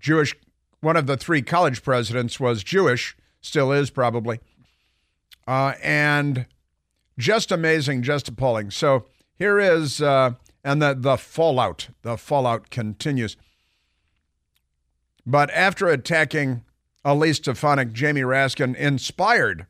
Jewish, 0.00 0.34
one 0.80 0.96
of 0.96 1.06
the 1.06 1.16
three 1.16 1.42
college 1.42 1.82
presidents 1.82 2.40
was 2.40 2.64
Jewish, 2.64 3.16
still 3.40 3.70
is 3.72 3.90
probably, 3.90 4.40
uh, 5.46 5.74
and 5.82 6.46
just 7.18 7.50
amazing, 7.52 8.02
just 8.02 8.28
appalling. 8.28 8.70
So 8.70 9.06
here 9.38 9.58
is, 9.58 10.02
uh, 10.02 10.32
and 10.64 10.82
the 10.82 10.94
the 10.94 11.16
fallout, 11.16 11.88
the 12.02 12.16
fallout 12.16 12.70
continues. 12.70 13.36
But 15.24 15.50
after 15.50 15.88
attacking 15.88 16.62
Elise 17.04 17.38
Stefanik, 17.38 17.92
Jamie 17.92 18.22
Raskin 18.22 18.74
inspired 18.76 19.66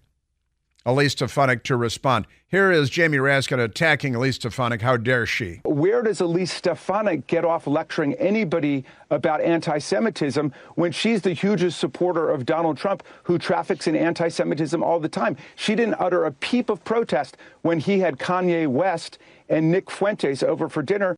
Elise 0.87 1.13
Stefanik 1.13 1.65
to 1.65 1.77
respond. 1.77 2.29
Here 2.47 2.71
is 2.71 2.89
Jamie 2.89 3.19
Raskin 3.19 3.59
attacking 3.59 4.15
Elise 4.15 4.37
Stefanik. 4.37 4.83
How 4.83 4.97
dare 4.97 5.27
she? 5.27 5.61
Where 5.65 6.01
does 6.01 6.21
Elise 6.21 6.53
Stefanik 6.53 7.27
get 7.27 7.45
off 7.45 7.67
lecturing 7.67 8.15
anybody 8.15 8.85
about 9.11 9.41
anti 9.41 9.79
Semitism 9.79 10.53
when 10.77 10.93
she's 10.93 11.23
the 11.23 11.33
hugest 11.33 11.81
supporter 11.81 12.31
of 12.31 12.47
Donald 12.47 12.79
Trump, 12.79 13.03
who 13.25 13.37
traffics 13.37 13.89
in 13.89 13.97
anti 13.97 14.29
Semitism 14.29 14.81
all 14.81 15.01
the 15.01 15.09
time? 15.09 15.37
She 15.57 15.75
didn't 15.75 15.97
utter 15.99 16.25
a 16.25 16.31
peep 16.31 16.71
of 16.71 16.85
protest 16.85 17.37
when 17.63 17.81
he 17.81 17.99
had 17.99 18.19
Kanye 18.19 18.69
West 18.69 19.19
and 19.49 19.73
Nick 19.73 19.91
Fuentes 19.91 20.45
over 20.45 20.69
for 20.69 20.85
dinner. 20.85 21.17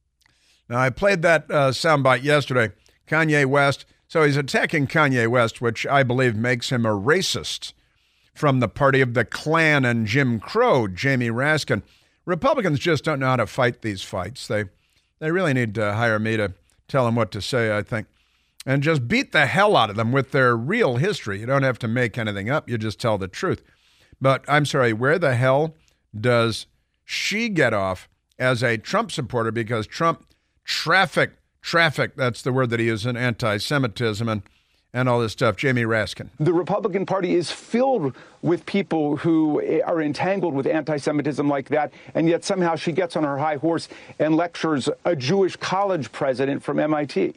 Now, 0.71 0.79
I 0.79 0.89
played 0.89 1.21
that 1.23 1.45
uh, 1.51 1.73
soundbite 1.73 2.23
yesterday. 2.23 2.73
Kanye 3.07 3.45
West. 3.45 3.85
So 4.07 4.23
he's 4.25 4.39
attacking 4.39 4.87
Kanye 4.87 5.29
West, 5.29 5.61
which 5.61 5.87
I 5.87 6.03
believe 6.03 6.35
makes 6.35 6.73
him 6.73 6.87
a 6.87 6.99
racist 6.99 7.75
from 8.39 8.61
the 8.61 8.69
party 8.69 9.01
of 9.01 9.15
the 9.15 9.25
Klan 9.25 9.85
and 9.85 10.07
Jim 10.07 10.39
Crow, 10.39 10.87
Jamie 10.87 11.31
Raskin. 11.31 11.83
Republicans 12.25 12.79
just 12.79 13.05
don't 13.05 13.19
know 13.19 13.27
how 13.27 13.37
to 13.37 13.47
fight 13.47 13.83
these 13.83 14.03
fights. 14.03 14.47
They 14.47 14.65
they 15.19 15.33
really 15.33 15.53
need 15.53 15.75
to 15.75 15.95
hire 15.95 16.19
me 16.19 16.37
to 16.37 16.55
tell 16.87 17.05
them 17.05 17.17
what 17.17 17.33
to 17.33 17.43
say, 17.43 17.77
I 17.77 17.83
think. 17.83 18.07
And 18.65 18.83
just 18.83 19.09
beat 19.09 19.33
the 19.33 19.47
hell 19.47 19.77
out 19.77 19.91
of 19.91 19.97
them 19.97 20.13
with 20.13 20.31
their 20.31 20.57
real 20.57 20.97
history. 20.97 21.41
You 21.41 21.47
don't 21.47 21.63
have 21.63 21.79
to 21.81 21.89
make 21.89 22.17
anything 22.17 22.49
up, 22.49 22.69
you 22.69 22.79
just 22.79 23.01
tell 23.01 23.19
the 23.19 23.29
truth. 23.29 23.63
But 24.21 24.45
I'm 24.47 24.67
sorry, 24.67 24.93
where 24.93 25.19
the 25.19 25.35
hell 25.35 25.75
does 26.19 26.67
she 27.05 27.49
get 27.49 27.75
off 27.75 28.09
as 28.39 28.63
a 28.63 28.77
Trump 28.77 29.11
supporter 29.11 29.51
because 29.51 29.87
Trump 29.87 30.27
traffic 30.65 31.33
traffic 31.61 32.15
that's 32.15 32.43
the 32.43 32.53
word 32.53 32.71
that 32.71 32.79
he 32.79 32.87
uses 32.87 33.07
in 33.07 33.17
anti-Semitism 33.17 34.29
and 34.29 34.43
and 34.95 35.09
all 35.09 35.21
this 35.21 35.33
stuff. 35.33 35.57
Jamie 35.57 35.83
Raskin. 35.83 36.29
The 36.41 36.53
Republican 36.53 37.07
Party 37.07 37.35
is 37.35 37.51
filled 37.51 38.15
with 38.43 38.65
people 38.67 39.17
who 39.17 39.61
are 39.83 40.01
entangled 40.01 40.55
with 40.55 40.67
anti 40.67 40.97
Semitism 40.97 41.49
like 41.49 41.69
that, 41.69 41.93
and 42.15 42.29
yet 42.29 42.45
somehow 42.45 42.77
she 42.77 42.93
gets 42.93 43.17
on 43.17 43.25
her 43.25 43.39
high 43.39 43.57
horse 43.57 43.89
and 44.19 44.37
lectures 44.37 44.89
a 45.05 45.15
Jewish 45.15 45.57
college 45.57 46.11
president 46.13 46.63
from 46.63 46.79
MIT. 46.79 47.35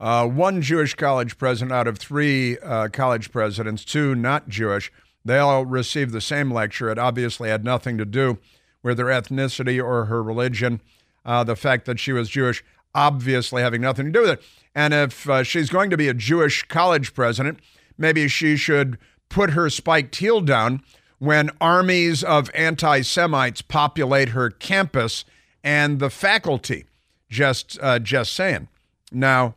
Uh, 0.00 0.26
one 0.26 0.60
Jewish 0.60 0.94
college 0.94 1.38
president 1.38 1.72
out 1.72 1.86
of 1.86 1.98
three 1.98 2.58
uh, 2.58 2.88
college 2.88 3.30
presidents, 3.30 3.84
two 3.84 4.14
not 4.14 4.48
Jewish, 4.48 4.92
they 5.24 5.38
all 5.38 5.64
received 5.64 6.12
the 6.12 6.20
same 6.20 6.50
lecture. 6.50 6.90
It 6.90 6.98
obviously 6.98 7.48
had 7.48 7.64
nothing 7.64 7.96
to 7.98 8.04
do 8.04 8.38
with 8.82 8.98
her 8.98 9.06
ethnicity 9.06 9.82
or 9.82 10.06
her 10.06 10.22
religion. 10.22 10.80
Uh, 11.24 11.42
the 11.42 11.56
fact 11.56 11.86
that 11.86 11.98
she 11.98 12.12
was 12.12 12.28
Jewish 12.28 12.62
obviously 12.94 13.62
having 13.62 13.80
nothing 13.80 14.06
to 14.06 14.12
do 14.12 14.20
with 14.20 14.30
it. 14.30 14.42
And 14.74 14.92
if 14.92 15.28
uh, 15.28 15.42
she's 15.42 15.70
going 15.70 15.90
to 15.90 15.96
be 15.96 16.08
a 16.08 16.14
Jewish 16.14 16.64
college 16.64 17.14
president, 17.14 17.60
maybe 17.96 18.28
she 18.28 18.56
should 18.56 18.98
put 19.28 19.50
her 19.50 19.70
spiked 19.70 20.16
heel 20.16 20.40
down 20.40 20.82
when 21.18 21.50
armies 21.60 22.24
of 22.24 22.50
anti 22.54 23.02
Semites 23.02 23.62
populate 23.62 24.30
her 24.30 24.50
campus 24.50 25.24
and 25.62 25.98
the 25.98 26.10
faculty. 26.10 26.86
Just, 27.30 27.78
uh, 27.80 27.98
just 27.98 28.32
saying. 28.32 28.68
Now, 29.10 29.54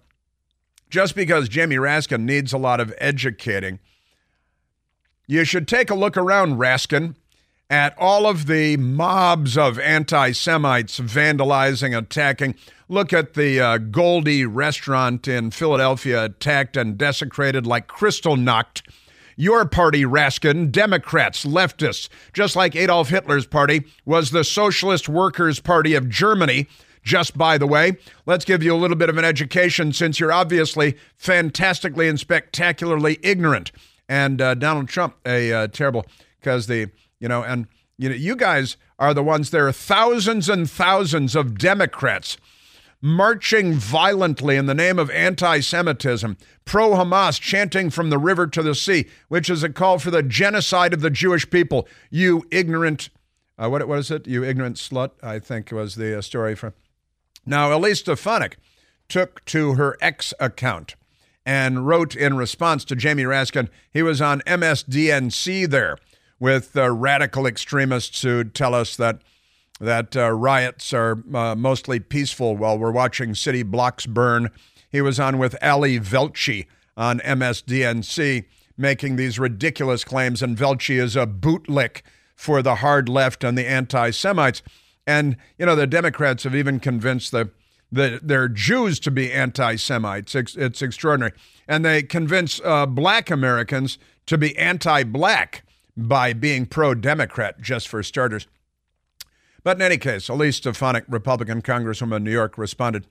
just 0.90 1.16
because 1.16 1.50
Jamie 1.50 1.76
Raskin 1.76 2.22
needs 2.22 2.54
a 2.54 2.58
lot 2.58 2.80
of 2.80 2.94
educating, 2.98 3.80
you 5.28 5.44
should 5.44 5.68
take 5.68 5.90
a 5.90 5.96
look 5.96 6.16
around, 6.16 6.58
Raskin, 6.58 7.16
at 7.70 7.98
all 7.98 8.26
of 8.26 8.48
the 8.48 8.78
mobs 8.78 9.58
of 9.58 9.80
anti 9.80 10.32
Semites 10.32 11.00
vandalizing, 11.00 11.98
attacking. 11.98 12.56
Look 12.90 13.12
at 13.12 13.34
the 13.34 13.60
uh, 13.60 13.78
Goldie 13.80 14.46
restaurant 14.46 15.28
in 15.28 15.52
Philadelphia 15.52 16.26
attacked 16.26 16.78
and 16.78 16.98
desecrated 16.98 17.68
like 17.68 17.88
Kristallnacht. 17.88 18.82
Your 19.36 19.66
party, 19.66 20.04
Raskin, 20.04 20.72
Democrats, 20.72 21.46
leftists, 21.46 22.10
just 22.34 22.56
like 22.56 22.76
Adolf 22.76 23.10
Hitler's 23.10 23.46
party, 23.46 23.86
was 24.04 24.32
the 24.32 24.44
Socialist 24.44 25.08
Workers' 25.08 25.60
Party 25.60 25.94
of 25.94 26.10
Germany. 26.10 26.68
Just 27.04 27.38
by 27.38 27.58
the 27.58 27.68
way, 27.68 27.98
let's 28.26 28.46
give 28.46 28.64
you 28.64 28.74
a 28.74 28.76
little 28.76 28.98
bit 28.98 29.10
of 29.10 29.18
an 29.18 29.24
education 29.24 29.94
since 29.94 30.20
you're 30.20 30.34
obviously 30.34 30.98
fantastically 31.16 32.08
and 32.08 32.20
spectacularly 32.20 33.20
ignorant. 33.22 33.72
And 34.10 34.42
uh, 34.42 34.56
Donald 34.56 34.90
Trump, 34.90 35.16
a 35.26 35.54
uh, 35.54 35.68
terrible, 35.68 36.06
because 36.40 36.68
the, 36.68 36.90
you 37.20 37.28
know, 37.28 37.44
and 37.44 37.68
You 37.98 38.10
know, 38.10 38.16
you 38.16 38.36
guys 38.36 38.78
are 39.00 39.14
the 39.14 39.24
ones. 39.24 39.50
There 39.50 39.68
are 39.68 39.72
thousands 39.72 40.50
and 40.50 40.70
thousands 40.70 41.36
of 41.36 41.58
Democrats 41.58 42.38
marching 43.02 43.74
violently 43.74 44.56
in 44.56 44.66
the 44.66 44.74
name 44.74 45.00
of 45.00 45.10
anti 45.12 45.60
Semitism, 45.60 46.38
pro 46.66 46.92
Hamas, 46.92 47.40
chanting 47.40 47.90
from 47.90 48.10
the 48.10 48.18
river 48.18 48.48
to 48.48 48.62
the 48.62 48.76
sea, 48.76 49.08
which 49.30 49.50
is 49.50 49.64
a 49.64 49.70
call 49.70 50.00
for 50.00 50.12
the 50.12 50.24
genocide 50.24 50.94
of 50.94 51.02
the 51.02 51.10
Jewish 51.10 51.50
people. 51.50 51.88
You 52.10 52.46
ignorant, 52.52 53.10
uh, 53.58 53.70
what, 53.70 53.88
what 53.88 54.00
is 54.00 54.12
it? 54.12 54.28
You 54.28 54.44
ignorant 54.44 54.78
slut, 54.78 55.12
I 55.24 55.40
think 55.40 55.72
was 55.72 55.96
the 55.96 56.18
uh, 56.18 56.22
story 56.22 56.56
from. 56.56 56.74
Now, 57.46 57.76
Elise 57.76 58.00
Stefanik 58.00 58.58
took 59.08 59.44
to 59.46 59.76
her 59.76 59.98
X 60.02 60.34
account 60.40 60.96
and 61.46 61.88
wrote 61.88 62.14
in 62.16 62.36
response 62.36 62.84
to 62.84 62.96
Jamie 62.96 63.24
Raskin, 63.24 63.70
he 63.94 64.04
was 64.04 64.22
on 64.22 64.42
MSDNC 64.42 65.70
there 65.70 65.98
with 66.40 66.76
uh, 66.78 66.90
radical 66.92 67.46
extremists 67.48 68.22
who 68.22 68.44
tell 68.44 68.74
us 68.74 68.96
that 68.98 69.22
that 69.80 70.18
uh, 70.18 70.32
riots 70.32 70.92
are 70.92 71.24
uh, 71.36 71.54
mostly 71.54 72.00
peaceful 72.00 72.58
while 72.58 72.80
we're 72.80 72.92
watching 72.92 73.36
city 73.36 73.62
blocks 73.62 74.08
burn. 74.08 74.50
He 74.90 75.02
was 75.02 75.20
on 75.20 75.38
with 75.38 75.56
Ali 75.62 76.00
Velshi 76.00 76.66
on 76.96 77.20
MSDNC 77.20 78.46
making 78.78 79.16
these 79.16 79.40
ridiculous 79.40 80.04
claims, 80.04 80.42
and 80.42 80.58
Velshi 80.58 81.00
is 81.00 81.16
a 81.16 81.26
bootlick 81.26 82.02
for 82.36 82.62
the 82.62 82.76
hard 82.76 83.10
left 83.10 83.44
and 83.44 83.58
the 83.58 83.68
anti 83.68 84.12
Semites. 84.12 84.62
And, 85.06 85.38
you 85.58 85.66
know, 85.66 85.76
the 85.76 85.88
Democrats 85.88 86.44
have 86.44 86.56
even 86.56 86.80
convinced 86.80 87.32
the, 87.32 87.50
the 87.92 88.20
they're 88.22 88.50
Jews 88.50 89.00
to 89.02 89.12
be 89.12 89.32
anti 89.32 89.76
Semites. 89.76 90.36
It's, 90.36 90.56
it's, 90.56 90.82
extraordinary. 90.82 91.34
And 91.68 91.84
they 91.84 92.04
convince 92.04 92.62
uh, 92.64 92.86
black 92.86 93.32
Americans 93.32 93.98
to 94.28 94.38
be 94.38 94.58
anti 94.58 95.04
black 95.04 95.64
by 95.98 96.32
being 96.32 96.66
pro 96.66 96.94
Democrat, 96.94 97.60
just 97.60 97.88
for 97.88 98.04
starters. 98.04 98.48
But 99.64 99.78
in 99.78 99.82
any 99.82 99.98
case, 99.98 100.30
Elise 100.30 100.58
Stefanik, 100.58 101.04
Republican 101.10 101.62
Congresswoman 101.62 102.22
New 102.22 102.32
York, 102.32 102.58
responded, 102.58 103.08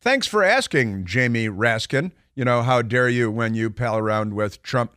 Thanks 0.00 0.26
for 0.26 0.42
asking, 0.42 1.06
Jamie 1.06 1.48
Raskin. 1.48 2.12
You 2.34 2.44
know, 2.44 2.62
how 2.62 2.82
dare 2.82 3.08
you 3.08 3.30
when 3.30 3.54
you 3.54 3.70
pal 3.70 3.96
around 3.96 4.34
with 4.34 4.62
Trump? 4.62 4.92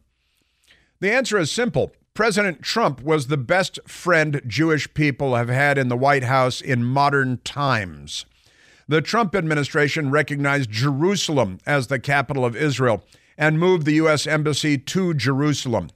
The 1.00 1.12
answer 1.12 1.38
is 1.38 1.52
simple. 1.52 1.92
President 2.14 2.64
Trump 2.64 3.02
was 3.02 3.28
the 3.28 3.38
best 3.38 3.80
friend 3.86 4.42
Jewish 4.48 4.92
people 4.96 5.36
have 5.36 5.50
had 5.50 5.78
in 5.78 5.88
the 5.88 5.96
White 5.96 6.24
House 6.24 6.60
in 6.60 6.84
modern 6.84 7.38
times. 7.44 8.26
The 8.88 9.02
Trump 9.02 9.36
administration 9.36 10.10
recognized 10.10 10.72
Jerusalem 10.72 11.60
as 11.66 11.88
the 11.88 12.00
capital 12.00 12.44
of 12.44 12.56
Israel 12.56 13.04
and 13.38 13.60
moved 13.60 13.86
the 13.86 13.94
U.S. 13.94 14.26
Embassy 14.26 14.78
to 14.80 15.14
Jerusalem. 15.14 15.90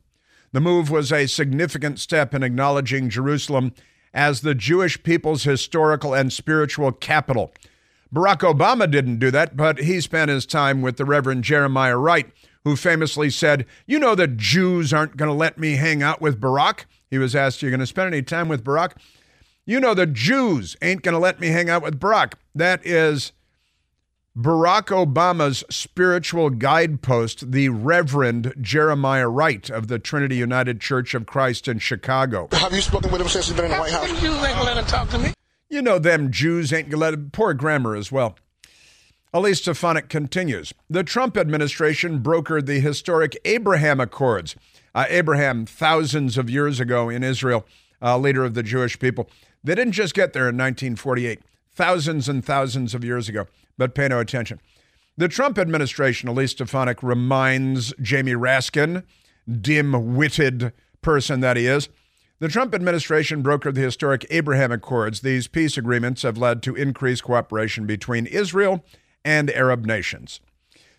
The 0.54 0.62
move 0.62 0.90
was 0.90 1.12
a 1.12 1.28
significant 1.28 2.00
step 2.00 2.34
in 2.34 2.44
acknowledging 2.44 3.10
Jerusalem 3.10 3.74
as 4.14 4.42
the 4.42 4.56
Jewish 4.56 5.02
people's 5.04 5.44
historical 5.44 6.14
and 6.14 6.32
spiritual 6.34 6.92
capital. 6.92 7.54
Barack 8.14 8.40
Obama 8.40 8.92
didn't 8.92 9.20
do 9.20 9.32
that, 9.32 9.56
but 9.56 9.80
he 9.80 10.02
spent 10.02 10.30
his 10.30 10.46
time 10.46 10.82
with 10.82 10.98
the 10.98 11.06
Reverend 11.06 11.46
Jeremiah 11.46 11.98
Wright, 11.98 12.30
who 12.66 12.76
famously 12.76 13.30
said, 13.30 13.66
You 13.86 14.00
know 14.00 14.16
the 14.16 14.28
Jews 14.28 14.92
aren't 14.92 15.16
going 15.16 15.30
to 15.30 15.36
let 15.36 15.58
me 15.58 15.78
hang 15.78 16.04
out 16.04 16.20
with 16.20 16.42
Barack. 16.42 16.86
He 17.10 17.18
was 17.18 17.36
asked, 17.36 17.62
You're 17.62 17.72
going 17.72 17.80
to 17.80 17.88
spend 17.88 18.14
any 18.14 18.22
time 18.22 18.50
with 18.50 18.66
Barack? 18.66 18.98
You 19.66 19.80
know 19.80 19.94
the 19.94 20.08
Jews 20.08 20.76
ain't 20.82 21.04
going 21.04 21.14
to 21.14 21.20
let 21.20 21.40
me 21.40 21.48
hang 21.48 21.70
out 21.70 21.84
with 21.84 22.00
Barack. 22.00 22.34
That 22.54 22.86
is 22.86 23.32
Barack 24.38 24.86
Obama's 24.86 25.65
spiritual 25.70 26.52
guidepost, 26.52 27.52
the 27.52 27.67
Reverend 27.67 28.54
Jeremiah 28.62 29.28
Wright 29.28 29.70
of 29.70 29.89
the 29.89 30.00
Trinity 30.00 30.38
United 30.38 30.80
Church 30.80 31.13
of 31.13 31.26
Christ 31.26 31.67
in 31.67 31.80
Chicago. 31.80 32.48
Have 32.54 32.72
you 32.72 32.80
spoken 32.80 33.12
with 33.12 33.20
him 33.20 33.28
since 33.28 33.48
he's 33.48 33.56
been 33.58 33.65
in 33.65 33.72
the 33.72 33.78
White 33.78 33.91
House? 33.91 34.08
Jews 34.22 34.24
ain't 34.24 34.56
gonna 34.56 34.63
let 34.63 34.78
him 34.78 34.86
talk 34.86 35.10
to 35.10 35.17
me. 35.17 35.34
You 35.70 35.82
know 35.82 36.00
them 36.00 36.32
Jews 36.32 36.72
ain't 36.72 36.89
gonna 36.89 37.02
let 37.02 37.13
him. 37.13 37.30
Poor 37.34 37.54
grammar 37.54 37.94
as 37.94 38.10
well. 38.10 38.38
Elise 39.34 39.60
Stefanik 39.60 40.08
continues. 40.08 40.74
The 40.89 41.04
Trump 41.04 41.36
administration 41.36 42.22
brokered 42.22 42.67
the 42.67 42.80
historic 42.80 43.38
Abraham 43.44 44.00
Accords. 44.00 44.56
Uh, 44.96 45.08
Abraham, 45.10 45.65
thousands 45.65 46.38
of 46.38 46.50
years 46.50 46.80
ago 46.80 47.10
in 47.10 47.22
Israel, 47.22 47.65
uh, 48.02 48.17
leader 48.17 48.46
of 48.46 48.54
the 48.54 48.63
Jewish 48.63 48.98
people. 48.98 49.30
They 49.62 49.76
didn't 49.76 49.91
just 49.91 50.13
get 50.13 50.32
there 50.32 50.44
in 50.44 50.56
1948, 50.56 51.41
thousands 51.74 52.30
and 52.30 52.46
thousands 52.46 52.96
of 52.96 53.04
years 53.04 53.28
ago 53.28 53.48
but 53.82 53.96
pay 53.96 54.08
no 54.08 54.20
attention. 54.20 54.62
The 55.17 55.28
Trump 55.28 55.58
administration, 55.58 56.30
Elise 56.30 56.52
Stefanik 56.52 57.02
reminds 57.02 57.96
Jamie 58.00 58.34
Raskin, 58.34 59.02
dim 59.50 60.15
witted 60.15 60.72
person 61.02 61.39
that 61.39 61.58
he 61.58 61.65
is. 61.65 61.89
The 62.38 62.48
Trump 62.48 62.76
administration 62.76 63.41
brokered 63.41 63.74
the 63.74 63.82
historic 63.82 64.24
Abraham 64.30 64.72
Accords. 64.72 65.22
These 65.22 65.48
peace 65.48 65.78
agreements 65.78 66.22
have 66.22 66.38
led 66.38 66.62
to 66.62 66.76
increased 66.76 67.24
cooperation 67.24 67.88
between 67.88 68.28
Israel 68.28 68.86
and 69.26 69.50
Arab 69.50 69.84
nations. 69.84 70.41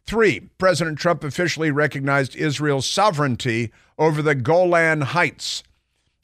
Three, 0.05 0.51
President 0.59 0.99
Trump 0.99 1.23
officially 1.23 1.71
recognized 1.71 2.35
Israel's 2.35 2.88
sovereignty 2.88 3.71
over 3.97 4.23
the 4.23 4.35
Golan 4.35 5.03
Heights. 5.03 5.62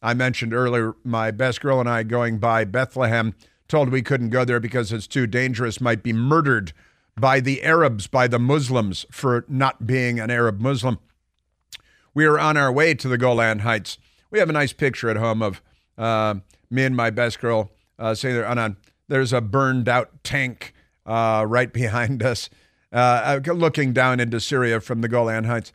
I 0.02 0.12
mentioned 0.12 0.52
earlier 0.52 0.96
my 1.04 1.30
best 1.30 1.60
girl 1.60 1.78
and 1.78 1.88
I 1.88 2.02
going 2.02 2.38
by 2.38 2.64
Bethlehem 2.64 3.36
told 3.68 3.90
we 3.90 4.02
couldn't 4.02 4.30
go 4.30 4.44
there 4.44 4.60
because 4.60 4.92
it's 4.92 5.06
too 5.06 5.26
dangerous, 5.26 5.80
might 5.80 6.02
be 6.02 6.12
murdered 6.12 6.72
by 7.16 7.40
the 7.40 7.62
Arabs, 7.62 8.06
by 8.06 8.26
the 8.26 8.38
Muslims 8.38 9.04
for 9.10 9.44
not 9.48 9.86
being 9.86 10.18
an 10.18 10.30
Arab 10.30 10.60
Muslim. 10.60 10.98
We 12.14 12.24
are 12.24 12.38
on 12.38 12.56
our 12.56 12.72
way 12.72 12.94
to 12.94 13.08
the 13.08 13.18
Golan 13.18 13.60
Heights. 13.60 13.98
We 14.30 14.38
have 14.38 14.48
a 14.48 14.52
nice 14.52 14.72
picture 14.72 15.10
at 15.10 15.16
home 15.16 15.42
of 15.42 15.62
uh, 15.96 16.36
me 16.70 16.84
and 16.84 16.96
my 16.96 17.10
best 17.10 17.40
girl 17.40 17.70
uh, 17.98 18.14
sitting 18.14 18.36
there 18.36 18.46
on 18.46 18.76
there's 19.08 19.32
a 19.32 19.40
burned 19.40 19.88
out 19.88 20.22
tank 20.22 20.74
uh, 21.06 21.44
right 21.48 21.72
behind 21.72 22.22
us, 22.22 22.48
uh, 22.92 23.40
uh, 23.46 23.52
looking 23.52 23.92
down 23.92 24.20
into 24.20 24.40
Syria 24.40 24.80
from 24.80 25.00
the 25.00 25.08
Golan 25.08 25.44
Heights. 25.44 25.72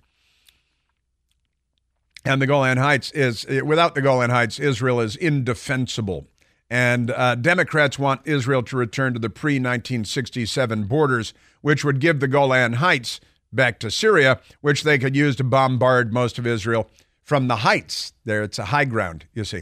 And 2.26 2.42
the 2.42 2.48
Golan 2.48 2.78
Heights 2.78 3.12
is, 3.12 3.46
without 3.46 3.96
the 3.96 4.02
Golan 4.02 4.30
Heights, 4.30 4.58
Israel 4.58 5.02
is 5.02 5.18
indefensible. 5.18 6.28
And 6.74 7.12
uh, 7.12 7.36
Democrats 7.36 8.00
want 8.00 8.22
Israel 8.26 8.64
to 8.64 8.76
return 8.76 9.14
to 9.14 9.20
the 9.20 9.30
pre 9.30 9.60
1967 9.60 10.86
borders, 10.86 11.32
which 11.62 11.86
would 11.86 12.00
give 12.00 12.20
the 12.20 12.28
Golan 12.28 12.74
Heights 12.74 13.20
back 13.52 13.78
to 13.82 13.92
Syria, 13.92 14.40
which 14.62 14.82
they 14.82 14.98
could 14.98 15.16
use 15.16 15.36
to 15.36 15.44
bombard 15.44 16.12
most 16.12 16.40
of 16.40 16.48
Israel 16.48 16.90
from 17.22 17.48
the 17.48 17.58
heights. 17.58 18.14
There, 18.26 18.42
it's 18.42 18.58
a 18.58 18.66
high 18.66 18.86
ground, 18.86 19.28
you 19.36 19.44
see. 19.44 19.62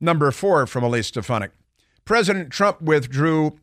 Number 0.00 0.30
four 0.30 0.68
from 0.68 0.84
Elise 0.84 1.08
Stefanik. 1.08 1.50
President 2.04 2.52
Trump 2.52 2.80
withdrew 2.80 3.58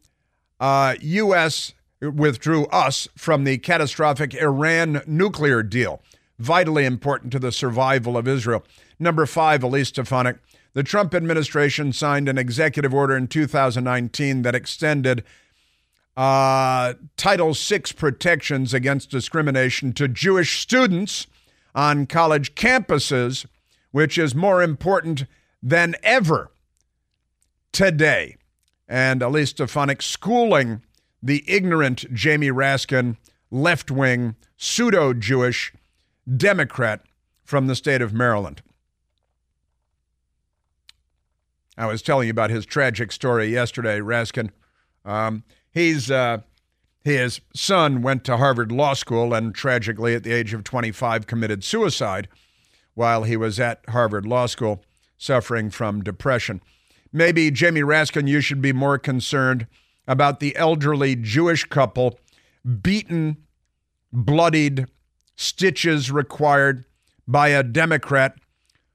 uh, 0.59 0.95
U.S. 0.99 1.73
withdrew 2.01 2.65
us 2.65 3.07
from 3.15 3.45
the 3.45 3.57
catastrophic 3.57 4.33
Iran 4.33 5.01
nuclear 5.07 5.63
deal, 5.63 6.01
vitally 6.39 6.83
important 6.83 7.31
to 7.31 7.39
the 7.39 7.53
survival 7.53 8.17
of 8.17 8.27
Israel. 8.27 8.65
Number 8.99 9.25
five, 9.25 9.63
Elise 9.63 9.87
Stefanik. 9.87 10.39
The 10.75 10.83
Trump 10.83 11.15
administration 11.15 11.93
signed 11.93 12.27
an 12.27 12.37
executive 12.37 12.93
order 12.93 13.15
in 13.15 13.27
2019 13.27 14.41
that 14.41 14.55
extended 14.55 15.23
uh, 16.17 16.95
Title 17.15 17.53
VI 17.53 17.83
protections 17.95 18.73
against 18.73 19.09
discrimination 19.09 19.93
to 19.93 20.09
Jewish 20.09 20.59
students 20.59 21.27
on 21.73 22.05
college 22.05 22.55
campuses, 22.55 23.45
which 23.91 24.17
is 24.17 24.35
more 24.35 24.61
important 24.61 25.23
than 25.63 25.95
ever 26.03 26.51
today. 27.71 28.35
And 28.85 29.21
Elise 29.21 29.51
Stefanik 29.51 30.01
schooling 30.01 30.81
the 31.23 31.45
ignorant 31.47 32.13
Jamie 32.13 32.51
Raskin, 32.51 33.15
left 33.49 33.89
wing, 33.89 34.35
pseudo 34.57 35.13
Jewish 35.13 35.73
Democrat 36.35 36.99
from 37.45 37.67
the 37.67 37.75
state 37.75 38.01
of 38.01 38.13
Maryland. 38.13 38.61
I 41.77 41.85
was 41.87 42.01
telling 42.01 42.27
you 42.27 42.31
about 42.31 42.49
his 42.49 42.65
tragic 42.65 43.11
story 43.11 43.47
yesterday, 43.47 43.99
Raskin. 43.99 44.51
Um, 45.03 45.43
he's 45.71 46.09
uh, 46.09 46.39
his 47.03 47.41
son 47.53 48.01
went 48.01 48.23
to 48.25 48.37
Harvard 48.37 48.71
Law 48.71 48.93
School 48.93 49.33
and 49.33 49.53
tragically, 49.53 50.15
at 50.15 50.23
the 50.23 50.31
age 50.31 50.53
of 50.53 50.63
25, 50.63 51.27
committed 51.27 51.63
suicide 51.63 52.27
while 52.95 53.23
he 53.23 53.37
was 53.37 53.59
at 53.59 53.81
Harvard 53.89 54.25
Law 54.25 54.47
School, 54.47 54.83
suffering 55.17 55.69
from 55.69 56.01
depression. 56.01 56.61
Maybe, 57.13 57.51
Jamie 57.51 57.81
Raskin, 57.81 58.27
you 58.27 58.41
should 58.41 58.61
be 58.61 58.73
more 58.73 58.97
concerned 58.97 59.67
about 60.07 60.39
the 60.39 60.55
elderly 60.55 61.15
Jewish 61.15 61.65
couple 61.65 62.19
beaten, 62.81 63.37
bloodied, 64.11 64.87
stitches 65.35 66.11
required 66.11 66.85
by 67.27 67.49
a 67.49 67.63
Democrat 67.63 68.35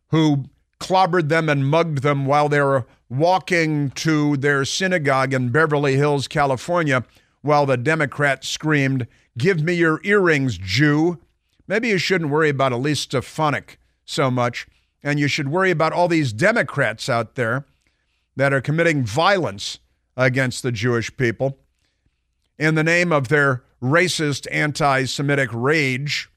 who 0.08 0.46
clobbered 0.80 1.28
them 1.28 1.48
and 1.48 1.68
mugged 1.68 2.02
them 2.02 2.26
while 2.26 2.48
they 2.48 2.60
were 2.60 2.86
walking 3.08 3.90
to 3.90 4.36
their 4.36 4.64
synagogue 4.64 5.34
in 5.34 5.50
Beverly 5.50 5.96
Hills, 5.96 6.28
California, 6.28 7.04
while 7.42 7.66
the 7.66 7.76
Democrats 7.76 8.48
screamed, 8.48 9.06
Give 9.38 9.62
me 9.62 9.74
your 9.74 10.00
earrings, 10.04 10.58
Jew. 10.58 11.18
Maybe 11.66 11.88
you 11.88 11.98
shouldn't 11.98 12.30
worry 12.30 12.48
about 12.48 12.72
Elise 12.72 13.00
Stefanik 13.00 13.78
so 14.04 14.30
much 14.30 14.66
And 15.02 15.20
you 15.20 15.28
should 15.28 15.48
worry 15.48 15.70
about 15.70 15.92
all 15.92 16.08
these 16.08 16.32
Democrats 16.32 17.08
out 17.08 17.36
there 17.36 17.64
that 18.36 18.52
are 18.52 18.60
committing 18.60 19.04
violence 19.04 19.78
against 20.16 20.62
the 20.62 20.72
Jewish 20.72 21.16
people 21.16 21.58
in 22.58 22.74
the 22.74 22.84
name 22.84 23.12
of 23.12 23.28
their 23.28 23.62
racist 23.82 24.46
anti 24.50 25.04
Semitic 25.04 25.48
rage. 25.52 26.28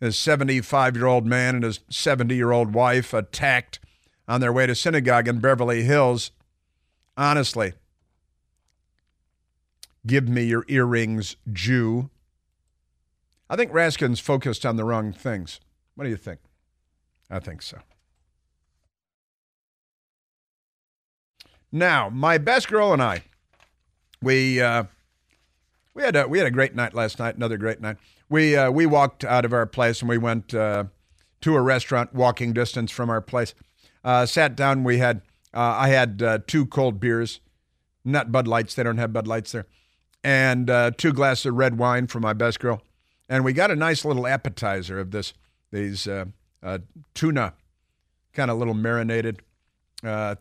This 0.00 0.18
75 0.18 0.96
year 0.96 1.06
old 1.06 1.26
man 1.26 1.54
and 1.54 1.64
his 1.64 1.80
70 1.90 2.34
year 2.34 2.52
old 2.52 2.74
wife 2.74 3.12
attacked 3.12 3.78
on 4.26 4.40
their 4.40 4.52
way 4.52 4.66
to 4.66 4.74
synagogue 4.74 5.28
in 5.28 5.40
Beverly 5.40 5.82
Hills. 5.82 6.30
Honestly, 7.18 7.74
give 10.06 10.26
me 10.26 10.44
your 10.44 10.64
earrings, 10.68 11.36
Jew. 11.52 12.08
I 13.50 13.56
think 13.56 13.72
Raskin's 13.72 14.20
focused 14.20 14.64
on 14.64 14.76
the 14.76 14.84
wrong 14.84 15.12
things. 15.12 15.60
What 15.96 16.04
do 16.04 16.10
you 16.10 16.16
think? 16.16 16.40
I 17.30 17.40
think 17.40 17.60
so. 17.60 17.78
Now, 21.70 22.08
my 22.08 22.38
best 22.38 22.68
girl 22.68 22.92
and 22.92 23.02
I, 23.02 23.24
we 24.22 24.60
uh, 24.60 24.84
we 25.94 26.02
had 26.02 26.16
a 26.16 26.26
we 26.26 26.38
had 26.38 26.46
a 26.46 26.50
great 26.50 26.74
night 26.74 26.94
last 26.94 27.18
night. 27.18 27.36
Another 27.36 27.58
great 27.58 27.80
night. 27.80 27.98
We 28.30 28.56
uh, 28.56 28.70
we 28.70 28.86
walked 28.86 29.24
out 29.24 29.44
of 29.44 29.52
our 29.52 29.66
place 29.66 30.00
and 30.00 30.08
we 30.08 30.16
went 30.16 30.54
uh, 30.54 30.84
to 31.42 31.56
a 31.56 31.60
restaurant, 31.60 32.14
walking 32.14 32.52
distance 32.52 32.90
from 32.92 33.10
our 33.10 33.20
place. 33.20 33.54
Uh, 34.04 34.24
sat 34.24 34.56
down. 34.56 34.84
We 34.84 34.98
had 34.98 35.22
uh, 35.52 35.74
I 35.76 35.88
had 35.88 36.22
uh, 36.22 36.38
two 36.46 36.64
cold 36.64 37.00
beers, 37.00 37.40
not 38.04 38.30
Bud 38.30 38.46
Lights. 38.46 38.74
They 38.74 38.84
don't 38.84 38.98
have 38.98 39.12
Bud 39.12 39.26
Lights 39.26 39.50
there, 39.50 39.66
and 40.22 40.70
uh, 40.70 40.92
two 40.96 41.12
glasses 41.12 41.46
of 41.46 41.54
red 41.56 41.76
wine 41.76 42.06
for 42.06 42.20
my 42.20 42.32
best 42.32 42.60
girl. 42.60 42.80
And 43.28 43.44
we 43.44 43.52
got 43.52 43.72
a 43.72 43.76
nice 43.76 44.04
little 44.04 44.26
appetizer 44.26 45.00
of 45.00 45.10
this 45.10 45.34
these 45.72 46.08
tuna, 47.14 47.54
kind 48.32 48.50
of 48.50 48.58
little 48.58 48.74
marinated 48.74 49.42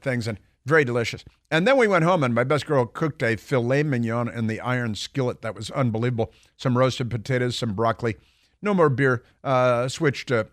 things 0.01 0.27
and 0.27 0.39
very 0.69 0.85
delicious. 0.85 1.25
And 1.51 1.67
then 1.67 1.77
we 1.77 1.87
went 1.87 2.05
home, 2.05 2.23
and 2.23 2.33
my 2.33 2.43
best 2.45 2.65
girl 2.65 2.85
cooked 2.85 3.21
a 3.21 3.35
filet 3.35 3.83
mignon 3.83 4.29
in 4.29 4.47
the 4.47 4.61
iron 4.61 4.95
skillet. 4.95 5.41
That 5.41 5.55
was 5.55 5.69
unbelievable. 5.71 6.31
Some 6.55 6.77
roasted 6.77 7.09
potatoes, 7.09 7.57
some 7.57 7.73
broccoli. 7.73 8.15
No 8.61 8.73
more 8.73 8.89
beer. 8.89 9.23
Uh, 9.43 9.87
switched 9.87 10.29
to 10.29 10.47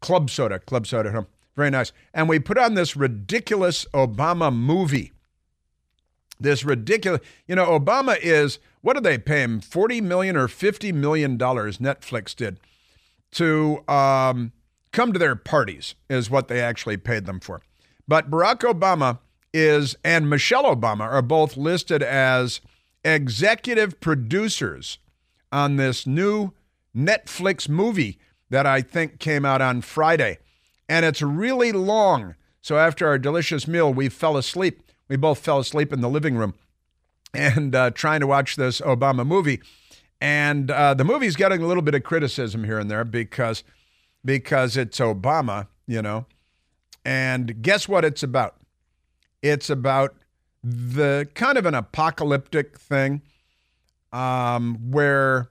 club 0.00 0.28
soda. 0.28 0.58
Club 0.58 0.86
soda 0.86 1.08
at 1.08 1.14
home. 1.14 1.26
Very 1.56 1.70
nice. 1.70 1.92
And 2.12 2.28
we 2.28 2.38
put 2.38 2.58
on 2.58 2.74
this 2.74 2.96
ridiculous 2.96 3.86
Obama 3.94 4.54
movie. 4.54 5.12
This 6.40 6.64
ridiculous, 6.64 7.20
you 7.46 7.54
know, 7.54 7.66
Obama 7.66 8.18
is 8.20 8.58
what 8.82 8.94
did 8.94 9.04
they 9.04 9.18
pay 9.18 9.42
him? 9.42 9.60
Forty 9.60 10.00
million 10.00 10.36
or 10.36 10.48
fifty 10.48 10.92
million 10.92 11.36
dollars? 11.36 11.78
Netflix 11.78 12.34
did 12.34 12.58
to 13.34 13.86
um, 13.88 14.52
come 14.92 15.12
to 15.12 15.18
their 15.18 15.36
parties 15.36 15.94
is 16.08 16.30
what 16.30 16.48
they 16.48 16.60
actually 16.60 16.96
paid 16.96 17.26
them 17.26 17.40
for. 17.40 17.60
But 18.06 18.30
Barack 18.30 18.60
Obama 18.60 19.18
is 19.54 19.96
and 20.04 20.28
Michelle 20.28 20.64
Obama 20.64 21.02
are 21.02 21.22
both 21.22 21.56
listed 21.56 22.02
as 22.02 22.60
executive 23.04 24.00
producers 24.00 24.98
on 25.52 25.76
this 25.76 26.06
new 26.06 26.52
Netflix 26.94 27.68
movie 27.68 28.18
that 28.50 28.66
I 28.66 28.82
think 28.82 29.18
came 29.18 29.44
out 29.44 29.62
on 29.62 29.80
Friday. 29.80 30.38
And 30.88 31.06
it's 31.06 31.22
really 31.22 31.72
long. 31.72 32.34
So 32.60 32.76
after 32.76 33.06
our 33.06 33.18
delicious 33.18 33.66
meal, 33.68 33.94
we 33.94 34.08
fell 34.08 34.36
asleep. 34.36 34.82
We 35.08 35.16
both 35.16 35.38
fell 35.38 35.60
asleep 35.60 35.92
in 35.92 36.00
the 36.00 36.08
living 36.08 36.36
room 36.36 36.54
and 37.32 37.74
uh, 37.74 37.90
trying 37.90 38.20
to 38.20 38.26
watch 38.26 38.56
this 38.56 38.80
Obama 38.80 39.26
movie. 39.26 39.60
And 40.20 40.70
uh, 40.70 40.94
the 40.94 41.04
movie's 41.04 41.36
getting 41.36 41.62
a 41.62 41.66
little 41.66 41.82
bit 41.82 41.94
of 41.94 42.02
criticism 42.02 42.64
here 42.64 42.78
and 42.78 42.90
there 42.90 43.04
because 43.04 43.62
because 44.24 44.76
it's 44.76 44.98
Obama, 44.98 45.68
you 45.86 46.00
know. 46.00 46.26
And 47.04 47.60
guess 47.60 47.86
what 47.86 48.04
it's 48.04 48.22
about? 48.22 48.56
It's 49.44 49.68
about 49.68 50.14
the 50.62 51.28
kind 51.34 51.58
of 51.58 51.66
an 51.66 51.74
apocalyptic 51.74 52.78
thing 52.78 53.20
um, 54.10 54.90
where, 54.90 55.50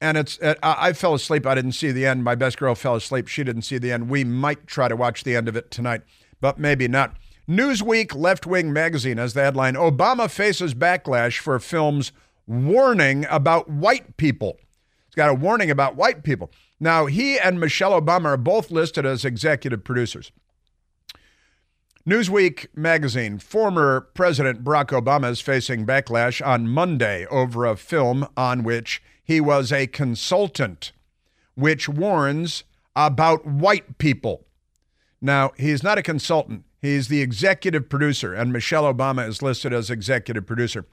and 0.00 0.16
it's, 0.16 0.38
uh, 0.40 0.54
I, 0.62 0.90
I 0.90 0.92
fell 0.92 1.14
asleep. 1.14 1.44
I 1.44 1.56
didn't 1.56 1.72
see 1.72 1.90
the 1.90 2.06
end. 2.06 2.22
My 2.22 2.36
best 2.36 2.58
girl 2.58 2.76
fell 2.76 2.94
asleep. 2.94 3.26
She 3.26 3.42
didn't 3.42 3.62
see 3.62 3.76
the 3.78 3.90
end. 3.90 4.08
We 4.08 4.22
might 4.22 4.68
try 4.68 4.86
to 4.86 4.94
watch 4.94 5.24
the 5.24 5.34
end 5.34 5.48
of 5.48 5.56
it 5.56 5.72
tonight, 5.72 6.02
but 6.40 6.60
maybe 6.60 6.86
not. 6.86 7.16
Newsweek 7.48 8.14
Left 8.14 8.46
Wing 8.46 8.72
Magazine 8.72 9.16
has 9.18 9.34
the 9.34 9.42
headline 9.42 9.74
Obama 9.74 10.30
faces 10.30 10.72
backlash 10.72 11.40
for 11.40 11.58
film's 11.58 12.12
warning 12.46 13.26
about 13.28 13.68
white 13.68 14.16
people. 14.16 14.58
It's 15.08 15.16
got 15.16 15.30
a 15.30 15.34
warning 15.34 15.72
about 15.72 15.96
white 15.96 16.22
people. 16.22 16.52
Now, 16.78 17.06
he 17.06 17.36
and 17.36 17.58
Michelle 17.58 18.00
Obama 18.00 18.26
are 18.26 18.36
both 18.36 18.70
listed 18.70 19.04
as 19.04 19.24
executive 19.24 19.82
producers. 19.82 20.30
Newsweek 22.06 22.66
magazine 22.76 23.38
former 23.38 24.02
President 24.12 24.62
Barack 24.62 24.88
Obama 24.88 25.30
is 25.30 25.40
facing 25.40 25.86
backlash 25.86 26.46
on 26.46 26.68
Monday 26.68 27.24
over 27.28 27.64
a 27.64 27.78
film 27.78 28.28
on 28.36 28.62
which 28.62 29.02
he 29.24 29.40
was 29.40 29.72
a 29.72 29.86
consultant, 29.86 30.92
which 31.54 31.88
warns 31.88 32.64
about 32.94 33.46
white 33.46 33.96
people. 33.96 34.44
Now, 35.22 35.52
he's 35.56 35.82
not 35.82 35.96
a 35.96 36.02
consultant, 36.02 36.64
he's 36.78 37.08
the 37.08 37.22
executive 37.22 37.88
producer, 37.88 38.34
and 38.34 38.52
Michelle 38.52 38.92
Obama 38.92 39.26
is 39.26 39.40
listed 39.40 39.72
as 39.72 39.88
executive 39.88 40.44
producer. 40.44 40.84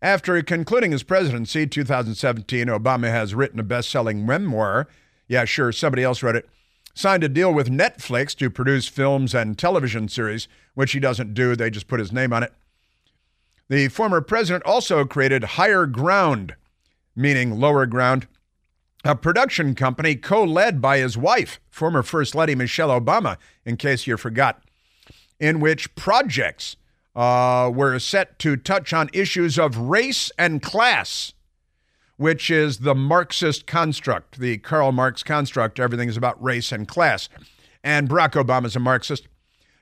After 0.00 0.40
concluding 0.44 0.92
his 0.92 1.02
presidency 1.02 1.66
2017, 1.66 2.68
Obama 2.68 3.10
has 3.10 3.34
written 3.34 3.58
a 3.58 3.64
best 3.64 3.90
selling 3.90 4.24
memoir. 4.24 4.86
Yeah, 5.26 5.46
sure, 5.46 5.72
somebody 5.72 6.04
else 6.04 6.22
wrote 6.22 6.36
it 6.36 6.48
signed 6.94 7.24
a 7.24 7.28
deal 7.28 7.52
with 7.52 7.70
Netflix 7.70 8.36
to 8.36 8.50
produce 8.50 8.88
films 8.88 9.34
and 9.34 9.58
television 9.58 10.08
series, 10.08 10.48
which 10.74 10.92
he 10.92 11.00
doesn't 11.00 11.34
do. 11.34 11.56
They 11.56 11.70
just 11.70 11.88
put 11.88 12.00
his 12.00 12.12
name 12.12 12.32
on 12.32 12.42
it. 12.42 12.52
The 13.68 13.88
former 13.88 14.20
president 14.20 14.64
also 14.64 15.04
created 15.04 15.44
Higher 15.44 15.86
Ground, 15.86 16.56
meaning 17.16 17.58
lower 17.58 17.86
ground, 17.86 18.26
a 19.04 19.16
production 19.16 19.74
company 19.74 20.14
co 20.14 20.44
led 20.44 20.80
by 20.80 20.98
his 20.98 21.16
wife, 21.16 21.60
former 21.70 22.02
First 22.02 22.34
Lady 22.34 22.54
Michelle 22.54 22.88
Obama, 22.88 23.36
in 23.64 23.76
case 23.76 24.06
you 24.06 24.16
forgot, 24.16 24.62
in 25.40 25.58
which 25.60 25.94
projects 25.94 26.76
uh, 27.16 27.70
were 27.74 27.98
set 27.98 28.38
to 28.40 28.56
touch 28.56 28.92
on 28.92 29.10
issues 29.12 29.58
of 29.58 29.76
race 29.76 30.30
and 30.38 30.62
class 30.62 31.32
which 32.22 32.52
is 32.52 32.78
the 32.78 32.94
Marxist 32.94 33.66
construct, 33.66 34.38
the 34.38 34.56
Karl 34.58 34.92
Marx 34.92 35.24
construct. 35.24 35.80
Everything 35.80 36.08
is 36.08 36.16
about 36.16 36.40
race 36.40 36.70
and 36.70 36.86
class. 36.86 37.28
And 37.82 38.08
Barack 38.08 38.40
Obama 38.40 38.66
is 38.66 38.76
a 38.76 38.80
Marxist. 38.80 39.26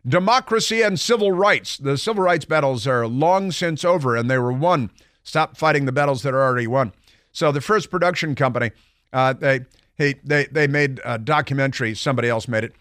Democracy 0.09 0.81
and 0.81 0.99
civil 0.99 1.33
rights. 1.33 1.77
The 1.77 1.99
civil 1.99 2.23
rights 2.23 2.47
battles 2.47 2.87
are 2.87 3.07
long 3.07 3.53
since 3.53 3.85
over 3.85 4.17
and 4.17 4.31
they 4.31 4.39
were 4.39 4.55
won. 4.55 4.91
Stop 5.23 5.59
fighting 5.59 5.85
the 5.85 5.93
battles 5.93 6.23
that 6.23 6.33
are 6.33 6.43
already 6.43 6.67
won. 6.67 6.93
So 7.31 7.53
the 7.53 7.61
first 7.61 7.91
production 7.91 8.35
company, 8.35 8.71
uh, 9.13 9.35
they, 9.35 9.67
he, 9.99 10.15
they, 10.25 10.47
they 10.47 10.67
made 10.67 10.99
a 11.05 11.19
documentary, 11.19 11.95
somebody 11.95 12.31
else 12.31 12.49
made 12.49 12.65
it, 12.65 12.73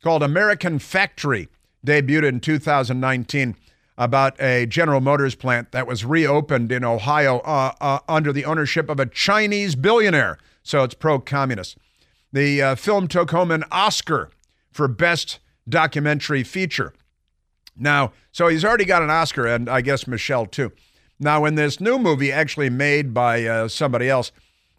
called 0.00 0.22
American 0.22 0.78
Factory, 0.78 1.48
debuted 1.84 2.28
in 2.28 2.38
2019 2.38 3.56
about 3.98 4.40
a 4.40 4.64
General 4.64 5.00
Motors 5.00 5.34
plant 5.34 5.72
that 5.72 5.86
was 5.86 6.04
reopened 6.04 6.70
in 6.70 6.84
Ohio 6.84 7.40
uh, 7.40 7.72
uh, 7.80 7.98
under 8.08 8.32
the 8.32 8.44
ownership 8.44 8.88
of 8.88 9.00
a 9.00 9.06
Chinese 9.06 9.74
billionaire. 9.74 10.38
So 10.62 10.84
it's 10.84 10.94
pro 10.94 11.18
communist. 11.18 11.76
The 12.32 12.62
uh, 12.62 12.74
film 12.76 13.08
took 13.08 13.32
home 13.32 13.50
an 13.50 13.64
Oscar 13.72 14.30
for 14.70 14.86
Best 14.86 15.40
Documentary 15.68 16.44
Feature. 16.44 16.94
Now, 17.76 18.12
so 18.30 18.46
he's 18.46 18.64
already 18.64 18.84
got 18.84 19.02
an 19.02 19.10
Oscar, 19.10 19.46
and 19.46 19.68
I 19.68 19.80
guess 19.80 20.06
Michelle 20.06 20.46
too. 20.46 20.72
Now, 21.18 21.44
in 21.44 21.56
this 21.56 21.80
new 21.80 21.98
movie, 21.98 22.30
actually 22.30 22.70
made 22.70 23.12
by 23.12 23.44
uh, 23.44 23.68
somebody 23.68 24.08
else, 24.08 24.30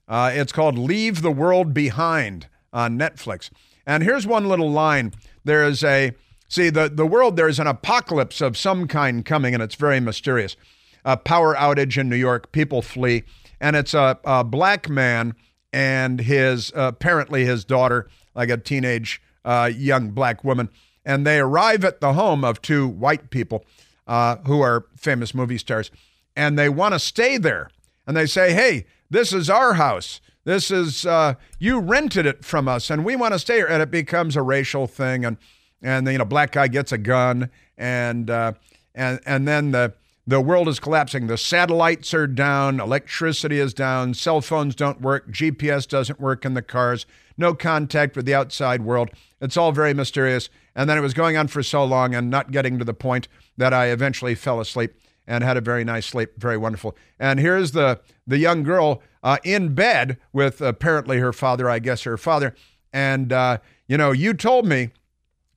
uh, 0.08 0.32
it's 0.34 0.54
called 0.54 0.78
Leave 0.78 1.22
the 1.22 1.32
World 1.32 1.74
Behind 1.74 2.48
on 2.72 2.98
Netflix. 2.98 3.50
And 3.86 4.04
here's 4.04 4.26
one 4.26 4.48
little 4.48 4.72
line 4.72 5.14
there 5.44 5.66
is 5.66 5.84
a 5.84 6.14
See, 6.50 6.72
the, 6.72 6.90
the 6.90 7.06
world, 7.06 7.38
there's 7.38 7.60
an 7.60 7.68
apocalypse 7.68 8.42
of 8.42 8.58
some 8.58 8.88
kind 8.88 9.24
coming, 9.24 9.54
and 9.54 9.62
it's 9.62 9.76
very 9.76 10.00
mysterious. 10.00 10.58
A 11.06 11.16
power 11.16 11.56
outage 11.56 11.96
in 11.96 12.10
New 12.10 12.16
York, 12.16 12.52
people 12.52 12.82
flee, 12.82 13.24
and 13.62 13.76
it's 13.76 13.94
a, 13.94 14.20
a 14.26 14.44
black 14.44 14.90
man 14.90 15.36
and 15.72 16.20
his, 16.20 16.74
uh, 16.76 16.88
apparently 16.88 17.46
his 17.46 17.64
daughter, 17.64 18.10
like 18.34 18.50
a 18.50 18.58
teenage 18.58 19.22
uh, 19.46 19.70
young 19.74 20.10
black 20.10 20.44
woman, 20.44 20.70
and 21.06 21.26
they 21.26 21.40
arrive 21.40 21.86
at 21.86 22.02
the 22.02 22.14
home 22.14 22.44
of 22.44 22.62
two 22.64 22.88
white 22.88 23.30
people 23.30 23.64
uh, 24.08 24.38
who 24.48 24.60
are 24.60 24.88
famous 24.98 25.36
movie 25.36 25.60
stars, 25.60 25.92
and 26.36 26.58
they 26.58 26.68
want 26.68 26.94
to 26.96 27.00
stay 27.00 27.38
there. 27.38 27.70
And 28.08 28.18
they 28.18 28.26
say, 28.26 28.54
hey, 28.54 28.88
this 29.12 29.32
is 29.32 29.52
our 29.52 29.76
house. 29.76 30.20
This 30.46 30.72
is, 30.72 31.06
uh, 31.06 31.36
you 31.60 31.80
rented 31.80 32.26
it 32.26 32.44
from 32.44 32.68
us, 32.68 32.90
and 32.90 33.06
we 33.06 33.16
want 33.16 33.36
to 33.36 33.40
stay 33.40 33.58
here. 33.58 33.68
And 33.68 33.84
it 33.84 33.92
becomes 33.92 34.36
a 34.36 34.42
racial 34.42 34.88
thing. 34.88 35.24
And 35.24 35.38
and 35.82 36.08
you 36.08 36.18
know 36.18 36.26
black 36.26 36.52
guy 36.52 36.68
gets 36.68 36.92
a 36.92 36.98
gun 36.98 37.50
and 37.78 38.30
uh, 38.30 38.54
and 38.96 39.20
and 39.26 39.48
then 39.48 39.72
the 39.72 39.94
the 40.28 40.40
world 40.40 40.68
is 40.68 40.80
collapsing. 40.80 41.26
The 41.26 41.40
satellites 41.40 42.14
are 42.14 42.28
down, 42.28 42.80
electricity 42.80 43.58
is 43.58 43.74
down, 43.74 44.14
cell 44.14 44.42
phones 44.42 44.76
don't 44.76 45.02
work, 45.02 45.32
GPS 45.32 45.88
doesn't 45.88 46.20
work 46.20 46.46
in 46.46 46.54
the 46.54 46.62
cars, 46.62 47.08
no 47.36 47.56
contact 47.56 48.16
with 48.16 48.26
the 48.28 48.36
outside 48.36 48.84
world. 48.84 49.10
It's 49.42 49.58
all 49.58 49.72
very 49.72 49.94
mysterious. 49.96 50.50
And 50.76 50.88
then 50.88 51.00
it 51.00 51.02
was 51.02 51.16
going 51.16 51.36
on 51.36 51.48
for 51.48 51.64
so 51.64 51.84
long 51.84 52.14
and 52.14 52.30
not 52.30 52.52
getting 52.52 52.78
to 52.78 52.86
the 52.86 52.94
point 52.94 53.28
that 53.58 53.74
I 53.74 53.88
eventually 53.88 54.36
fell 54.36 54.60
asleep 54.60 54.94
and 55.26 55.44
had 55.44 55.58
a 55.58 55.62
very 55.62 55.84
nice 55.84 56.06
sleep, 56.06 56.34
very 56.38 56.58
wonderful. 56.58 56.96
And 57.20 57.40
here's 57.40 57.72
the 57.72 58.00
the 58.28 58.38
young 58.38 58.62
girl 58.62 59.02
uh, 59.24 59.38
in 59.44 59.74
bed 59.74 60.18
with 60.32 60.62
apparently 60.62 61.18
her 61.18 61.34
father, 61.34 61.68
I 61.70 61.80
guess 61.80 62.04
her 62.04 62.18
father. 62.18 62.54
And 62.94 63.34
uh, 63.34 63.58
you 63.88 63.98
know, 63.98 64.12
you 64.12 64.36
told 64.36 64.68
me 64.68 64.92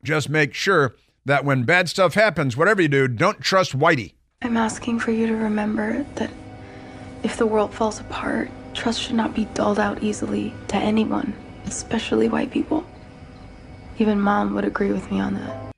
just 0.04 0.28
make 0.28 0.54
sure 0.54 0.94
that 1.24 1.44
when 1.44 1.62
bad 1.62 1.88
stuff 1.88 2.14
happens, 2.14 2.56
whatever 2.56 2.82
you 2.82 2.88
do, 2.88 3.08
don't 3.08 3.40
trust 3.40 3.78
Whitey. 3.78 4.14
I'm 4.42 4.56
asking 4.56 4.98
for 4.98 5.12
you 5.12 5.26
to 5.28 5.34
remember 5.34 6.04
that 6.16 6.30
if 7.22 7.36
the 7.36 7.46
world 7.46 7.72
falls 7.72 8.00
apart, 8.00 8.50
trust 8.74 9.00
should 9.00 9.14
not 9.14 9.34
be 9.34 9.44
dulled 9.46 9.78
out 9.78 10.02
easily 10.02 10.52
to 10.68 10.76
anyone, 10.76 11.34
especially 11.66 12.28
white 12.28 12.50
people. 12.50 12.84
Even 13.98 14.20
mom 14.20 14.54
would 14.54 14.64
agree 14.64 14.90
with 14.90 15.10
me 15.12 15.20
on 15.20 15.34
that. 15.34 15.72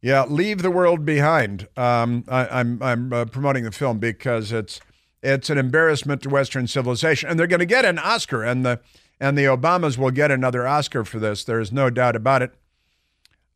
Yeah, 0.00 0.24
leave 0.24 0.62
the 0.62 0.70
world 0.70 1.04
behind. 1.04 1.68
Um, 1.76 2.24
I, 2.26 2.60
am 2.60 2.82
I'm, 2.82 2.82
I'm 2.82 3.12
uh, 3.12 3.24
promoting 3.26 3.64
the 3.64 3.70
film 3.70 3.98
because 3.98 4.50
it's 4.50 4.80
it's 5.22 5.50
an 5.50 5.58
embarrassment 5.58 6.22
to 6.22 6.28
Western 6.28 6.66
civilization, 6.66 7.28
and 7.28 7.38
they're 7.38 7.46
going 7.46 7.60
to 7.60 7.66
get 7.66 7.84
an 7.84 7.98
Oscar, 7.98 8.42
and 8.42 8.64
the 8.66 8.80
and 9.20 9.38
the 9.38 9.44
Obamas 9.44 9.96
will 9.98 10.10
get 10.10 10.32
another 10.32 10.66
Oscar 10.66 11.04
for 11.04 11.20
this. 11.20 11.44
There 11.44 11.60
is 11.60 11.70
no 11.70 11.90
doubt 11.90 12.16
about 12.16 12.42
it. 12.42 12.52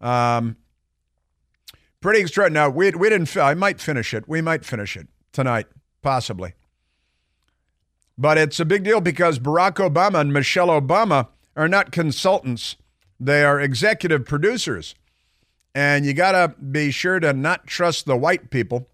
Um, 0.01 0.57
pretty 2.01 2.21
extraordinary. 2.21 2.69
Now 2.69 2.71
we 2.71 2.91
we 2.93 3.09
didn't. 3.09 3.37
I 3.37 3.55
might 3.55 3.81
finish 3.81 4.15
it. 4.15 4.29
We 4.29 4.41
might 4.41 4.65
finish 4.65 4.97
it 4.97 5.09
tonight, 5.33 5.67
possibly. 6.03 6.55
But 8.19 8.39
it's 8.39 8.61
a 8.61 8.65
big 8.65 8.85
deal 8.85 9.01
because 9.01 9.39
Barack 9.39 9.75
Obama 9.75 10.21
and 10.21 10.33
Michelle 10.33 10.69
Obama 10.69 11.29
are 11.55 11.69
not 11.69 11.93
consultants; 11.93 12.77
they 13.21 13.45
are 13.45 13.61
executive 13.61 14.25
producers, 14.25 14.95
and 15.75 16.05
you 16.05 16.15
got 16.15 16.33
to 16.33 16.61
be 16.61 16.91
sure 16.91 17.21
to 17.21 17.33
not 17.33 17.67
trust 17.67 18.07
the 18.07 18.17
white 18.17 18.51
people 18.51 18.89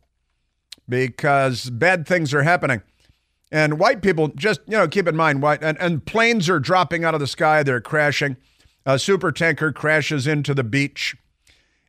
because 0.89 1.71
bad 1.71 2.07
things 2.07 2.35
are 2.35 2.43
happening. 2.43 2.83
And 3.51 3.79
white 3.79 4.01
people, 4.01 4.29
just 4.29 4.61
you 4.67 4.79
know, 4.79 4.89
keep 4.89 5.07
in 5.07 5.15
mind, 5.15 5.43
white 5.43 5.63
and, 5.63 5.79
and 5.79 6.05
planes 6.05 6.49
are 6.49 6.59
dropping 6.59 7.05
out 7.05 7.15
of 7.15 7.21
the 7.21 7.27
sky. 7.27 7.63
They're 7.63 7.83
crashing. 7.83 8.37
A 8.85 8.99
super 8.99 9.33
tanker 9.33 9.73
crashes 9.73 10.27
into 10.27 10.55
the 10.55 10.65
beach. 10.65 11.17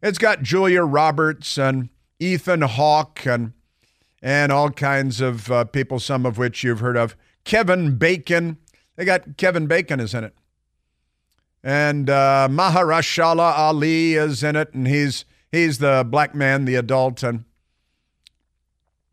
It's 0.01 0.17
got 0.17 0.43
Julia 0.43 0.83
Roberts 0.83 1.57
and 1.57 1.89
Ethan 2.19 2.61
Hawke 2.61 3.25
and 3.25 3.53
and 4.21 4.51
all 4.51 4.69
kinds 4.69 5.19
of 5.19 5.51
uh, 5.51 5.65
people, 5.65 5.99
some 5.99 6.25
of 6.25 6.37
which 6.37 6.63
you've 6.63 6.79
heard 6.79 6.95
of. 6.95 7.15
Kevin 7.43 7.97
Bacon. 7.97 8.57
They 8.95 9.05
got 9.05 9.37
Kevin 9.37 9.67
Bacon 9.67 9.99
is 9.99 10.13
in 10.13 10.23
it. 10.23 10.33
And 11.63 12.09
uh, 12.09 12.47
Mahershala 12.49 13.57
Ali 13.57 14.13
is 14.13 14.43
in 14.43 14.55
it, 14.55 14.73
and 14.73 14.87
he's 14.87 15.25
he's 15.51 15.79
the 15.79 16.05
black 16.07 16.35
man, 16.35 16.65
the 16.65 16.75
adult, 16.75 17.23
and 17.23 17.45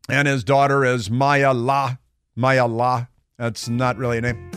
and 0.09 0.29
his 0.29 0.45
daughter 0.45 0.85
is 0.85 1.09
Myha'la. 1.09 1.99
Maya 2.37 2.67
La. 2.67 3.07
That's 3.37 3.69
not 3.69 3.97
really 3.99 4.19
a 4.19 4.21
name. 4.23 4.51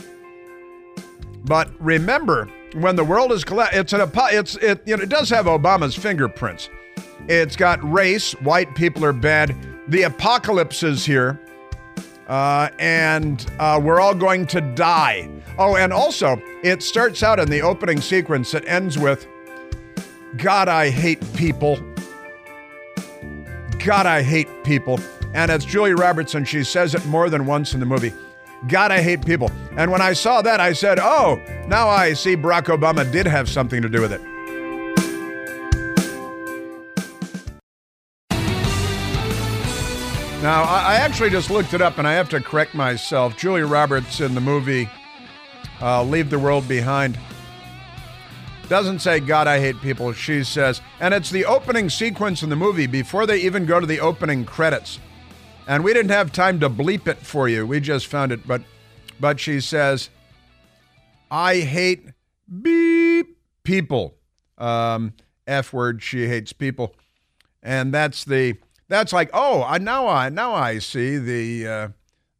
But 1.44 1.70
remember, 1.78 2.48
when 2.74 2.96
the 2.96 3.04
world 3.04 3.32
is 3.32 3.44
collapsed, 3.44 3.76
it's 3.76 3.92
an 3.92 4.10
it's 4.14 4.56
it 4.56 4.82
you 4.84 4.96
know 4.96 5.02
it 5.02 5.08
does 5.08 5.30
have 5.30 5.46
Obama's 5.46 5.94
fingerprints. 5.94 6.68
It's 7.28 7.56
got 7.56 7.82
race. 7.90 8.32
White 8.42 8.74
people 8.74 9.04
are 9.04 9.12
bad. 9.12 9.56
The 9.88 10.02
apocalypse 10.02 10.82
is 10.82 11.04
here, 11.04 11.40
uh, 12.28 12.70
and 12.78 13.44
uh, 13.58 13.80
we're 13.82 14.00
all 14.00 14.14
going 14.14 14.46
to 14.48 14.60
die. 14.60 15.28
Oh, 15.58 15.76
and 15.76 15.92
also 15.92 16.40
it 16.62 16.82
starts 16.82 17.22
out 17.22 17.38
in 17.38 17.48
the 17.48 17.62
opening 17.62 18.00
sequence 18.00 18.50
that 18.52 18.66
ends 18.66 18.98
with, 18.98 19.26
"God, 20.36 20.68
I 20.68 20.90
hate 20.90 21.20
people." 21.34 21.78
God, 23.84 24.06
I 24.06 24.22
hate 24.22 24.48
people. 24.64 24.98
And 25.34 25.50
it's 25.50 25.66
Julie 25.66 25.92
Robertson. 25.92 26.46
She 26.46 26.64
says 26.64 26.94
it 26.94 27.04
more 27.04 27.28
than 27.28 27.44
once 27.44 27.74
in 27.74 27.80
the 27.80 27.86
movie. 27.86 28.14
God, 28.68 28.90
I 28.92 29.02
hate 29.02 29.24
people. 29.24 29.50
And 29.76 29.90
when 29.90 30.00
I 30.00 30.12
saw 30.12 30.40
that, 30.42 30.60
I 30.60 30.72
said, 30.72 30.98
oh, 30.98 31.40
now 31.68 31.88
I 31.88 32.14
see 32.14 32.36
Barack 32.36 32.64
Obama 32.64 33.10
did 33.10 33.26
have 33.26 33.48
something 33.48 33.82
to 33.82 33.88
do 33.88 34.00
with 34.00 34.12
it. 34.12 34.20
Now, 40.42 40.64
I 40.64 40.96
actually 40.96 41.30
just 41.30 41.50
looked 41.50 41.72
it 41.72 41.80
up 41.80 41.96
and 41.96 42.06
I 42.06 42.12
have 42.12 42.28
to 42.28 42.40
correct 42.40 42.74
myself. 42.74 43.34
Julia 43.36 43.66
Roberts 43.66 44.20
in 44.20 44.34
the 44.34 44.42
movie 44.42 44.90
uh, 45.80 46.02
Leave 46.04 46.28
the 46.28 46.38
World 46.38 46.68
Behind 46.68 47.18
doesn't 48.68 49.00
say, 49.00 49.20
God, 49.20 49.46
I 49.46 49.58
hate 49.60 49.80
people. 49.80 50.12
She 50.12 50.44
says, 50.44 50.80
and 51.00 51.14
it's 51.14 51.30
the 51.30 51.44
opening 51.44 51.88
sequence 51.90 52.42
in 52.42 52.50
the 52.50 52.56
movie 52.56 52.86
before 52.86 53.26
they 53.26 53.38
even 53.38 53.66
go 53.66 53.80
to 53.80 53.86
the 53.86 54.00
opening 54.00 54.44
credits. 54.44 54.98
And 55.66 55.82
we 55.82 55.94
didn't 55.94 56.10
have 56.10 56.30
time 56.30 56.60
to 56.60 56.68
bleep 56.68 57.08
it 57.08 57.18
for 57.18 57.48
you. 57.48 57.66
We 57.66 57.80
just 57.80 58.06
found 58.06 58.32
it. 58.32 58.46
But, 58.46 58.62
but 59.18 59.40
she 59.40 59.60
says, 59.60 60.10
I 61.30 61.60
hate 61.60 62.08
beep 62.62 63.38
people. 63.62 64.16
Um, 64.58 65.14
F 65.46 65.72
word, 65.72 66.02
she 66.02 66.28
hates 66.28 66.52
people. 66.52 66.94
And 67.62 67.94
that's 67.94 68.24
the, 68.24 68.58
that's 68.88 69.12
like, 69.12 69.30
oh, 69.32 69.62
I, 69.62 69.78
now 69.78 70.06
I, 70.06 70.28
now 70.28 70.54
I 70.54 70.78
see 70.78 71.16
the, 71.16 71.66
uh, 71.66 71.88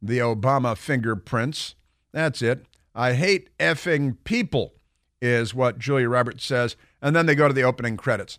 the 0.01 0.19
Obama 0.19 0.77
fingerprints. 0.77 1.75
That's 2.11 2.41
it. 2.41 2.65
I 2.93 3.13
hate 3.13 3.49
effing 3.57 4.17
people 4.23 4.73
is 5.19 5.53
what 5.53 5.79
Julia 5.79 6.07
Roberts 6.07 6.45
says. 6.45 6.75
And 7.01 7.15
then 7.15 7.25
they 7.25 7.35
go 7.35 7.47
to 7.47 7.53
the 7.53 7.63
opening 7.63 7.97
credits. 7.97 8.37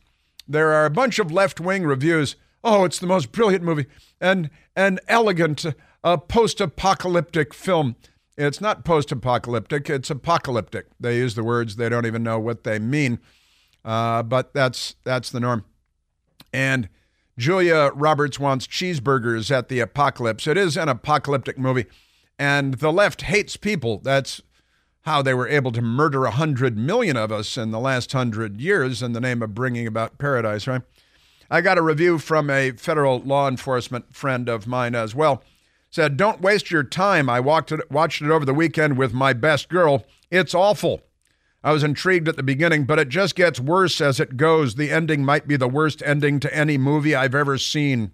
There 0.49 0.73
are 0.73 0.87
a 0.87 0.91
bunch 0.91 1.19
of 1.19 1.33
left 1.33 1.61
wing 1.61 1.85
reviews. 1.85 2.37
Oh, 2.69 2.85
it's 2.85 2.99
the 2.99 3.07
most 3.07 3.31
brilliant 3.31 3.63
movie 3.63 3.87
and 4.21 4.51
an 4.75 4.99
elegant 5.07 5.65
uh, 6.03 6.17
post 6.17 6.61
apocalyptic 6.61 7.55
film. 7.55 7.95
It's 8.37 8.61
not 8.61 8.85
post 8.85 9.13
apocalyptic, 9.13 9.89
it's 9.89 10.11
apocalyptic. 10.11 10.87
They 10.99 11.19
use 11.19 11.37
the 11.37 11.45
words, 11.45 11.77
they 11.77 11.89
don't 11.89 12.07
even 12.07 12.25
know 12.25 12.41
what 12.41 12.65
they 12.65 12.81
mean. 12.81 13.21
Uh, 13.85 14.25
but 14.25 14.53
that's, 14.53 14.97
that's 15.05 15.31
the 15.31 15.39
norm. 15.39 15.65
And 16.53 16.89
Julia 17.39 17.93
Roberts 17.95 18.41
wants 18.41 18.67
cheeseburgers 18.67 19.49
at 19.53 19.69
the 19.69 19.79
apocalypse. 19.79 20.49
It 20.49 20.57
is 20.57 20.77
an 20.77 20.89
apocalyptic 20.89 21.61
movie. 21.61 21.87
And 22.37 22.75
the 22.75 22.93
left 22.93 23.23
hates 23.23 23.57
people. 23.57 24.01
That's 24.03 24.43
how 25.03 25.23
they 25.23 25.35
were 25.35 25.47
able 25.47 25.71
to 25.71 25.83
murder 25.83 26.25
a 26.25 26.33
hundred 26.33 26.77
million 26.77 27.17
of 27.17 27.31
us 27.31 27.57
in 27.57 27.71
the 27.71 27.79
last 27.79 28.11
hundred 28.11 28.61
years 28.61 29.05
in 29.05 29.13
the 29.13 29.21
name 29.21 29.41
of 29.41 29.55
bringing 29.55 29.87
about 29.87 30.19
paradise, 30.19 30.67
right? 30.67 30.83
I 31.51 31.61
got 31.61 31.79
a 31.79 31.83
review 31.83 32.19
from 32.19 32.51
a 32.51 32.73
federal 32.73 33.21
law 33.21 33.49
enforcement 33.49 34.15
friend 34.15 34.49
of 34.49 34.67
mine 34.67 34.95
as 34.95 35.15
well. 35.15 35.43
Said, 35.91 36.17
"Don't 36.17 36.41
waste 36.41 36.71
your 36.71 36.83
time. 36.83 37.31
I 37.31 37.41
walked 37.41 37.73
it, 37.73 37.91
watched 37.91 38.21
it 38.21 38.31
over 38.31 38.45
the 38.45 38.55
weekend 38.55 38.99
with 38.99 39.15
my 39.15 39.33
best 39.33 39.69
girl. 39.69 40.05
It's 40.31 40.55
awful. 40.55 41.03
I 41.63 41.73
was 41.73 41.83
intrigued 41.83 42.29
at 42.29 42.37
the 42.37 42.43
beginning, 42.43 42.85
but 42.85 42.99
it 42.99 43.09
just 43.09 43.35
gets 43.35 43.59
worse 43.59 44.01
as 44.01 44.21
it 44.21 44.37
goes. 44.37 44.75
The 44.75 44.91
ending 44.91 45.25
might 45.25 45.49
be 45.49 45.57
the 45.57 45.69
worst 45.69 46.03
ending 46.05 46.39
to 46.41 46.55
any 46.55 46.77
movie 46.79 47.15
I've 47.15 47.35
ever 47.35 47.59
seen." 47.59 48.13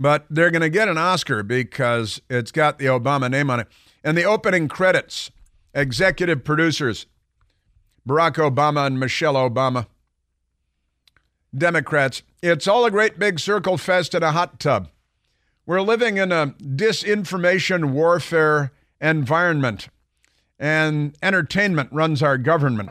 But 0.00 0.26
they're 0.28 0.50
going 0.50 0.62
to 0.62 0.68
get 0.68 0.88
an 0.88 0.98
Oscar 0.98 1.42
because 1.42 2.20
it's 2.28 2.50
got 2.50 2.78
the 2.78 2.86
Obama 2.86 3.30
name 3.30 3.48
on 3.48 3.60
it. 3.60 3.68
And 4.02 4.18
the 4.18 4.24
opening 4.24 4.66
credits 4.68 5.30
executive 5.72 6.44
producers 6.44 7.06
Barack 8.06 8.34
Obama 8.34 8.86
and 8.86 8.98
Michelle 8.98 9.34
Obama. 9.34 9.86
Democrats, 11.56 12.22
it's 12.42 12.66
all 12.66 12.84
a 12.84 12.90
great 12.90 13.18
big 13.18 13.38
circle 13.38 13.78
fest 13.78 14.14
in 14.14 14.22
a 14.22 14.32
hot 14.32 14.58
tub. 14.58 14.88
We're 15.66 15.80
living 15.80 16.18
in 16.18 16.32
a 16.32 16.48
disinformation 16.60 17.92
warfare 17.92 18.72
environment, 19.00 19.88
and 20.58 21.16
entertainment 21.22 21.90
runs 21.92 22.22
our 22.22 22.36
government. 22.38 22.90